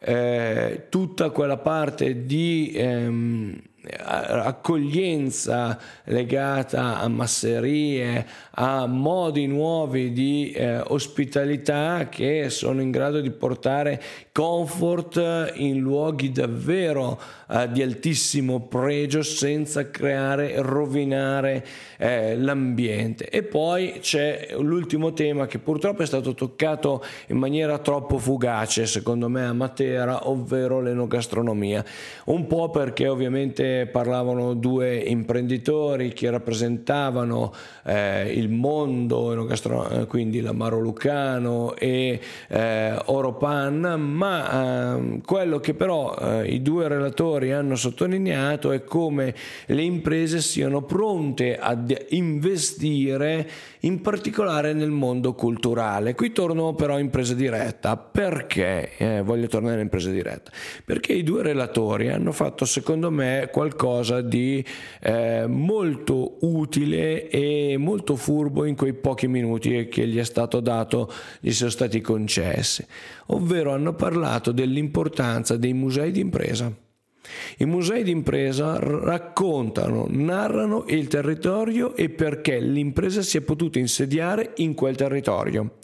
eh, 0.05 0.87
tutta 0.89 1.31
quella 1.31 1.59
parte 1.59 2.27
di 2.27 2.73
ehm, 2.75 3.61
accoglienza 3.99 5.79
legata 6.05 7.01
a 7.01 7.09
masserie, 7.09 8.27
a 8.53 8.87
modi 8.87 9.47
nuovi 9.47 10.13
di 10.13 10.53
eh, 10.53 10.79
ospitalità 10.79 12.09
che 12.09 12.49
sono 12.49 12.81
in 12.81 12.91
grado 12.91 13.21
di 13.21 13.31
portare 13.31 14.01
comfort 14.33 15.53
in 15.57 15.79
luoghi 15.79 16.33
davvero 16.33 17.21
eh, 17.51 17.71
di 17.71 17.83
altissimo 17.83 18.61
pregio 18.61 19.23
senza 19.23 19.91
creare 19.91 20.55
rovinare 20.63 21.63
eh, 21.99 22.37
l'ambiente. 22.39 23.29
E 23.29 23.43
poi 23.43 23.99
c'è 24.01 24.55
l'ultimo 24.59 25.13
tema 25.13 25.47
che 25.47 25.59
purtroppo 25.59 26.03
è 26.03 26.07
stato 26.07 26.33
toccato 26.33 27.05
in 27.29 27.37
maniera 27.37 27.79
troppo 27.79 28.17
fugace, 28.17 28.87
secondo 28.87 29.29
me, 29.29 29.45
a 29.45 29.53
Matera, 29.53 30.29
ovvero 30.31 30.81
l'enogastronomia. 30.81 31.85
Un 32.27 32.47
po' 32.47 32.71
perché 32.71 33.09
ovviamente 33.09 33.87
parlavano 33.87 34.55
due 34.55 34.97
imprenditori 34.97 36.15
che 36.15 36.31
rappresentavano 36.31 37.53
eh, 37.85 38.33
il 38.33 38.49
mondo 38.49 39.33
enogastronomico, 39.33 40.07
quindi 40.07 40.41
l'Amaro 40.41 40.81
Lucano 40.81 41.75
e 41.77 42.19
eh, 42.49 42.99
Oropan, 43.07 43.81
ma 44.23 44.95
eh, 44.95 45.21
quello 45.25 45.59
che 45.59 45.75
però 45.75 46.15
eh, 46.15 46.47
i 46.47 46.63
due 46.63 46.87
relatori 46.87 47.51
hanno 47.51 47.75
sottolineato 47.75 48.71
è 48.71 48.85
come 48.85 49.35
le 49.67 49.83
imprese 49.83 50.41
siano 50.41 50.83
pronte 50.83 51.59
ad 51.59 51.93
investire 52.11 53.51
in 53.81 54.01
particolare 54.01 54.75
nel 54.75 54.91
mondo 54.91 55.35
culturale. 55.35 56.15
Qui 56.15 56.31
torno 56.31 56.75
però 56.75 57.01
in 57.01 57.11
presa 57.11 57.35
diretta. 57.35 57.97
Perché 57.97 58.97
eh, 58.97 59.23
voglio 59.23 59.49
tornare 59.49 59.81
in 59.81 59.89
presa 59.89 60.11
diretta? 60.11 60.53
Perché 60.85 61.13
i 61.15 61.25
due 61.25 61.43
relatori 61.43 62.09
hanno 62.09 62.31
fatto 62.31 62.65
secondo 62.65 63.11
me 63.11 63.49
qualcosa 63.51 64.21
di 64.21 64.65
eh, 65.01 65.47
molto 65.49 66.37
utile 66.43 67.29
e 67.29 67.77
molto 67.77 68.15
furbo 68.15 68.65
in 68.67 68.77
quei 68.77 68.93
pochi 68.93 69.27
minuti 69.27 69.89
che 69.89 70.07
gli 70.07 70.19
è 70.19 70.25
stato 70.25 70.61
dato, 70.61 71.13
gli 71.41 71.51
sono 71.51 71.71
stati 71.71 72.01
concessi, 72.01 72.87
ovvero 73.27 73.73
hanno 73.73 73.95
parlato 73.95 74.53
dell'importanza 74.53 75.57
dei 75.57 75.73
musei 75.73 76.11
d'impresa. 76.11 76.73
I 77.59 77.65
musei 77.67 78.03
d'impresa 78.03 78.79
raccontano, 78.79 80.07
narrano 80.09 80.85
il 80.89 81.07
territorio 81.07 81.95
e 81.95 82.09
perché 82.09 82.59
l'impresa 82.59 83.23
si 83.23 83.37
è 83.37 83.41
potuta 83.43 83.79
insediare 83.79 84.53
in 84.57 84.75
quel 84.75 84.97
territorio. 84.97 85.79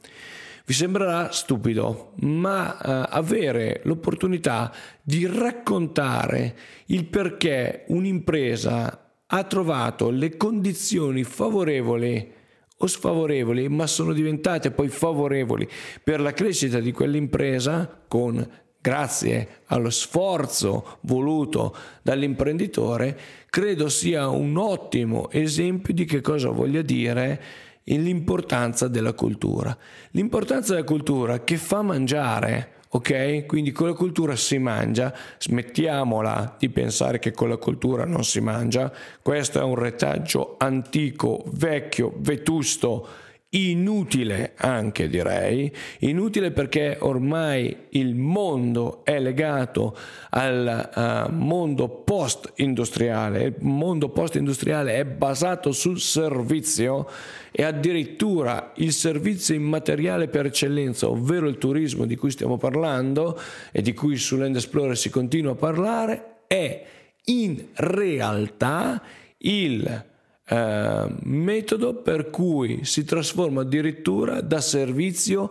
Vi 0.64 0.74
sembrerà 0.74 1.30
stupido, 1.32 2.12
ma 2.20 2.76
eh, 2.76 3.06
avere 3.10 3.80
l'opportunità 3.84 4.70
di 5.00 5.26
raccontare 5.26 6.54
il 6.86 7.06
perché 7.06 7.84
un'impresa 7.88 9.12
ha 9.24 9.44
trovato 9.44 10.10
le 10.10 10.36
condizioni 10.36 11.24
favorevoli 11.24 12.32
o 12.78 12.86
sfavorevoli, 12.86 13.68
ma 13.68 13.86
sono 13.86 14.12
diventate 14.12 14.70
poi 14.70 14.88
favorevoli 14.88 15.68
per 16.02 16.20
la 16.20 16.32
crescita 16.32 16.78
di 16.78 16.92
quell'impresa 16.92 18.04
con 18.06 18.46
grazie 18.80 19.62
allo 19.66 19.90
sforzo 19.90 20.98
voluto 21.02 21.76
dall'imprenditore, 22.02 23.18
credo 23.50 23.88
sia 23.88 24.28
un 24.28 24.56
ottimo 24.56 25.28
esempio 25.30 25.92
di 25.92 26.04
che 26.04 26.20
cosa 26.20 26.50
voglia 26.50 26.82
dire 26.82 27.42
l'importanza 27.84 28.86
della 28.86 29.14
cultura. 29.14 29.76
L'importanza 30.12 30.74
della 30.74 30.84
cultura 30.84 31.42
che 31.42 31.56
fa 31.56 31.82
mangiare, 31.82 32.77
ok? 32.88 33.46
Quindi 33.46 33.72
con 33.72 33.88
la 33.88 33.94
cultura 33.94 34.36
si 34.36 34.58
mangia, 34.58 35.14
smettiamola 35.38 36.56
di 36.58 36.68
pensare 36.68 37.18
che 37.18 37.32
con 37.32 37.48
la 37.48 37.56
cultura 37.56 38.04
non 38.04 38.24
si 38.24 38.40
mangia, 38.40 38.92
questo 39.20 39.60
è 39.60 39.62
un 39.62 39.74
retaggio 39.74 40.54
antico, 40.58 41.44
vecchio, 41.52 42.12
vetusto, 42.16 43.06
inutile 43.50 44.52
anche 44.56 45.08
direi, 45.08 45.72
inutile 46.00 46.50
perché 46.50 46.98
ormai 47.00 47.74
il 47.90 48.14
mondo 48.14 49.02
è 49.04 49.18
legato 49.18 49.96
al 50.30 50.90
uh, 50.94 51.32
mondo 51.32 51.88
post-industriale, 51.88 53.42
il 53.44 53.54
mondo 53.60 54.10
post-industriale 54.10 54.96
è 54.96 55.04
basato 55.06 55.72
sul 55.72 55.98
servizio 55.98 57.08
e 57.50 57.62
addirittura 57.62 58.72
il 58.76 58.92
servizio 58.92 59.54
immateriale 59.54 60.28
per 60.28 60.46
eccellenza, 60.46 61.08
ovvero 61.08 61.48
il 61.48 61.56
turismo 61.56 62.04
di 62.04 62.16
cui 62.16 62.30
stiamo 62.30 62.58
parlando 62.58 63.40
e 63.72 63.80
di 63.80 63.94
cui 63.94 64.16
su 64.16 64.36
Land 64.36 64.56
Explorer 64.56 64.96
si 64.96 65.08
continua 65.08 65.52
a 65.52 65.56
parlare, 65.56 66.42
è 66.46 66.84
in 67.24 67.68
realtà 67.74 69.02
il 69.38 70.04
eh, 70.48 71.06
metodo 71.22 71.94
per 71.94 72.30
cui 72.30 72.84
si 72.84 73.04
trasforma 73.04 73.62
addirittura 73.62 74.40
da 74.40 74.60
servizio 74.60 75.50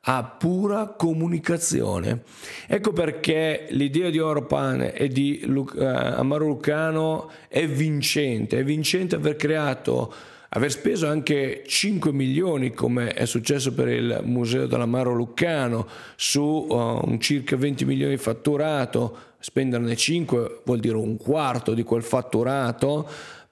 a 0.00 0.24
pura 0.24 0.94
comunicazione. 0.96 2.22
Ecco 2.66 2.92
perché 2.92 3.66
l'idea 3.70 4.10
di 4.10 4.18
Oropan 4.18 4.90
e 4.94 5.08
di 5.08 5.42
Lu- 5.44 5.70
eh, 5.76 5.84
Amaro 5.84 6.46
Lucano 6.46 7.30
è 7.48 7.66
vincente, 7.66 8.58
è 8.58 8.64
vincente 8.64 9.16
aver 9.16 9.36
creato 9.36 10.12
aver 10.50 10.70
speso 10.70 11.06
anche 11.06 11.62
5 11.66 12.10
milioni 12.12 12.72
come 12.72 13.12
è 13.12 13.26
successo 13.26 13.74
per 13.74 13.88
il 13.88 14.20
Museo 14.24 14.66
dell'Amaro 14.66 15.12
Luccano 15.12 15.86
su 16.16 16.66
un 16.70 17.20
circa 17.20 17.56
20 17.56 17.84
milioni 17.84 18.16
fatturato, 18.16 19.16
spenderne 19.38 19.94
5 19.94 20.60
vuol 20.64 20.78
dire 20.78 20.96
un 20.96 21.18
quarto 21.18 21.74
di 21.74 21.82
quel 21.82 22.02
fatturato 22.02 23.06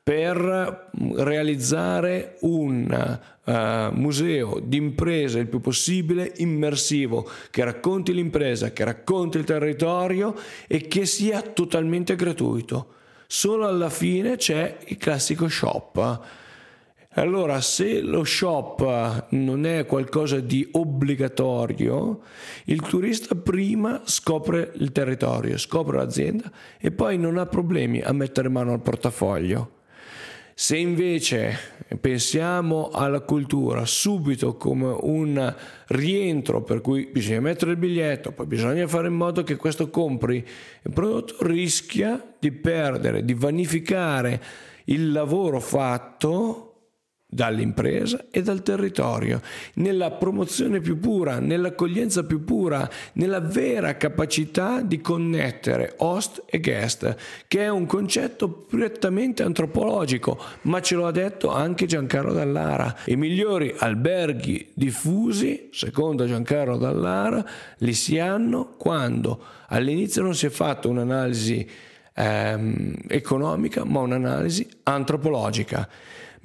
per 0.07 0.89
realizzare 1.17 2.37
un 2.43 3.19
uh, 3.45 3.53
museo 3.93 4.61
di 4.63 4.77
imprese 4.77 5.41
il 5.41 5.49
più 5.49 5.61
possibile 5.61 6.33
immersivo, 6.37 7.29
che 7.51 7.65
racconti 7.65 8.15
l'impresa, 8.15 8.71
che 8.71 8.85
racconti 8.85 9.39
il 9.39 9.43
territorio 9.43 10.37
e 10.69 10.87
che 10.87 11.07
sia 11.07 11.43
totalmente 11.43 12.15
gratuito. 12.15 12.95
Solo 13.27 13.67
alla 13.67 13.91
fine 13.91 14.37
c'è 14.37 14.79
il 14.85 14.97
classico 14.97 15.49
shop 15.49 16.23
allora, 17.19 17.63
se 17.63 18.03
lo 18.03 18.25
shop 18.25 19.29
non 19.31 19.65
è 19.65 19.87
qualcosa 19.87 20.39
di 20.39 20.69
obbligatorio, 20.73 22.21
il 22.65 22.83
turista 22.83 23.35
prima 23.35 24.03
scopre 24.05 24.73
il 24.75 24.93
territorio, 24.93 25.57
scopre 25.57 25.97
l'azienda 25.97 26.53
e 26.79 26.91
poi 26.91 27.17
non 27.17 27.39
ha 27.39 27.47
problemi 27.47 28.03
a 28.03 28.13
mettere 28.13 28.51
mano 28.51 28.73
al 28.73 28.83
portafoglio. 28.83 29.76
Se 30.59 30.75
invece 30.75 31.55
pensiamo 32.01 32.89
alla 32.89 33.21
cultura 33.21 33.85
subito 33.85 34.57
come 34.57 34.97
un 35.03 35.55
rientro 35.89 36.63
per 36.63 36.81
cui 36.81 37.11
bisogna 37.13 37.41
mettere 37.41 37.73
il 37.73 37.77
biglietto, 37.77 38.33
poi 38.33 38.47
bisogna 38.47 38.89
fare 38.89 39.09
in 39.09 39.13
modo 39.17 39.43
che 39.43 39.57
questo 39.57 39.91
compri 39.91 40.37
il 40.37 40.93
prodotto, 40.95 41.37
rischia 41.41 42.37
di 42.39 42.53
perdere, 42.53 43.23
di 43.23 43.35
vanificare 43.35 44.43
il 44.85 45.13
lavoro 45.13 45.61
fatto 45.61 46.66
dall'impresa 47.29 48.27
e 48.31 48.41
dal 48.41 48.63
territorio, 48.63 49.43
nella 49.75 50.13
promozione 50.13 50.81
più 50.81 50.99
pura, 51.01 51.41
nell'accoglienza 51.41 52.25
più 52.25 52.45
pura, 52.45 52.89
nella 53.15 53.41
vera 53.41 53.97
capacità 53.97 54.81
di 54.81 55.01
connettere 55.01 55.95
host 55.99 56.45
e 56.47 56.61
guest, 56.61 57.17
che 57.49 57.65
è 57.65 57.69
un 57.69 57.85
concetto 57.87 58.49
prettamente 58.49 59.43
antropologico, 59.43 60.39
ma 60.63 60.81
ce 60.81 60.95
lo 60.95 61.07
ha 61.07 61.11
detto 61.11 61.51
anche 61.51 61.87
Giancarlo 61.87 62.33
Dallara. 62.33 62.95
I 63.07 63.17
migliori 63.17 63.75
alberghi 63.77 64.71
diffusi, 64.73 65.69
secondo 65.73 66.27
Giancarlo 66.27 66.77
Dallara, 66.77 67.45
li 67.79 67.93
si 67.93 68.19
hanno 68.19 68.75
quando 68.77 69.43
all'inizio 69.69 70.23
non 70.23 70.35
si 70.35 70.47
è 70.47 70.51
fatta 70.51 70.87
un'analisi 70.87 71.69
ehm, 72.15 72.95
economica, 73.09 73.85
ma 73.85 74.01
un'analisi 74.01 74.67
antropologica. 74.85 75.89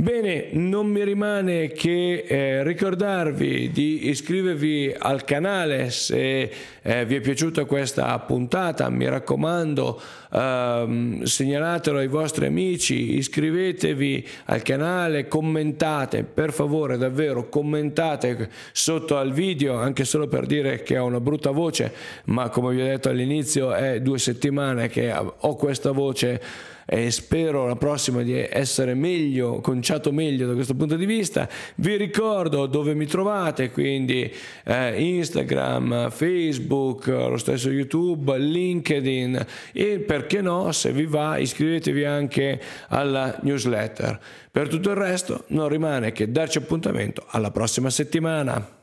Bene, 0.01 0.47
non 0.53 0.87
mi 0.87 1.03
rimane 1.03 1.67
che 1.67 2.25
eh, 2.27 2.63
ricordarvi 2.63 3.69
di 3.69 4.09
iscrivervi 4.09 4.95
al 4.97 5.23
canale 5.23 5.91
se 5.91 6.51
eh, 6.81 7.05
vi 7.05 7.17
è 7.17 7.19
piaciuta 7.19 7.65
questa 7.65 8.17
puntata, 8.17 8.89
mi 8.89 9.07
raccomando 9.07 10.01
ehm, 10.31 11.21
segnalatelo 11.21 11.99
ai 11.99 12.07
vostri 12.07 12.47
amici, 12.47 13.15
iscrivetevi 13.17 14.27
al 14.45 14.63
canale, 14.63 15.27
commentate, 15.27 16.23
per 16.23 16.51
favore 16.51 16.97
davvero 16.97 17.47
commentate 17.47 18.49
sotto 18.71 19.17
al 19.17 19.31
video 19.31 19.75
anche 19.75 20.03
solo 20.03 20.27
per 20.27 20.47
dire 20.47 20.81
che 20.81 20.97
ho 20.97 21.05
una 21.05 21.19
brutta 21.19 21.51
voce, 21.51 21.93
ma 22.25 22.49
come 22.49 22.73
vi 22.73 22.81
ho 22.81 22.85
detto 22.85 23.09
all'inizio 23.09 23.71
è 23.71 24.01
due 24.01 24.17
settimane 24.17 24.87
che 24.87 25.13
ho 25.13 25.55
questa 25.55 25.91
voce 25.91 26.41
e 26.85 27.11
spero 27.11 27.67
la 27.67 27.75
prossima 27.75 28.21
di 28.21 28.33
essere 28.33 28.93
meglio, 28.93 29.61
conciato 29.61 30.11
meglio 30.11 30.47
da 30.47 30.53
questo 30.53 30.75
punto 30.75 30.95
di 30.95 31.05
vista. 31.05 31.47
Vi 31.75 31.95
ricordo 31.95 32.65
dove 32.65 32.93
mi 32.93 33.05
trovate, 33.05 33.71
quindi 33.71 34.31
eh, 34.63 35.01
Instagram, 35.01 36.09
Facebook, 36.09 37.07
lo 37.07 37.37
stesso 37.37 37.69
YouTube, 37.69 38.37
LinkedIn 38.37 39.45
e 39.71 39.99
perché 39.99 40.41
no, 40.41 40.71
se 40.71 40.91
vi 40.91 41.05
va, 41.05 41.37
iscrivetevi 41.37 42.05
anche 42.05 42.59
alla 42.87 43.37
newsletter. 43.41 44.19
Per 44.51 44.67
tutto 44.67 44.89
il 44.89 44.97
resto 44.97 45.45
non 45.47 45.69
rimane 45.69 46.11
che 46.11 46.31
darci 46.31 46.57
appuntamento 46.57 47.23
alla 47.27 47.51
prossima 47.51 47.89
settimana. 47.89 48.79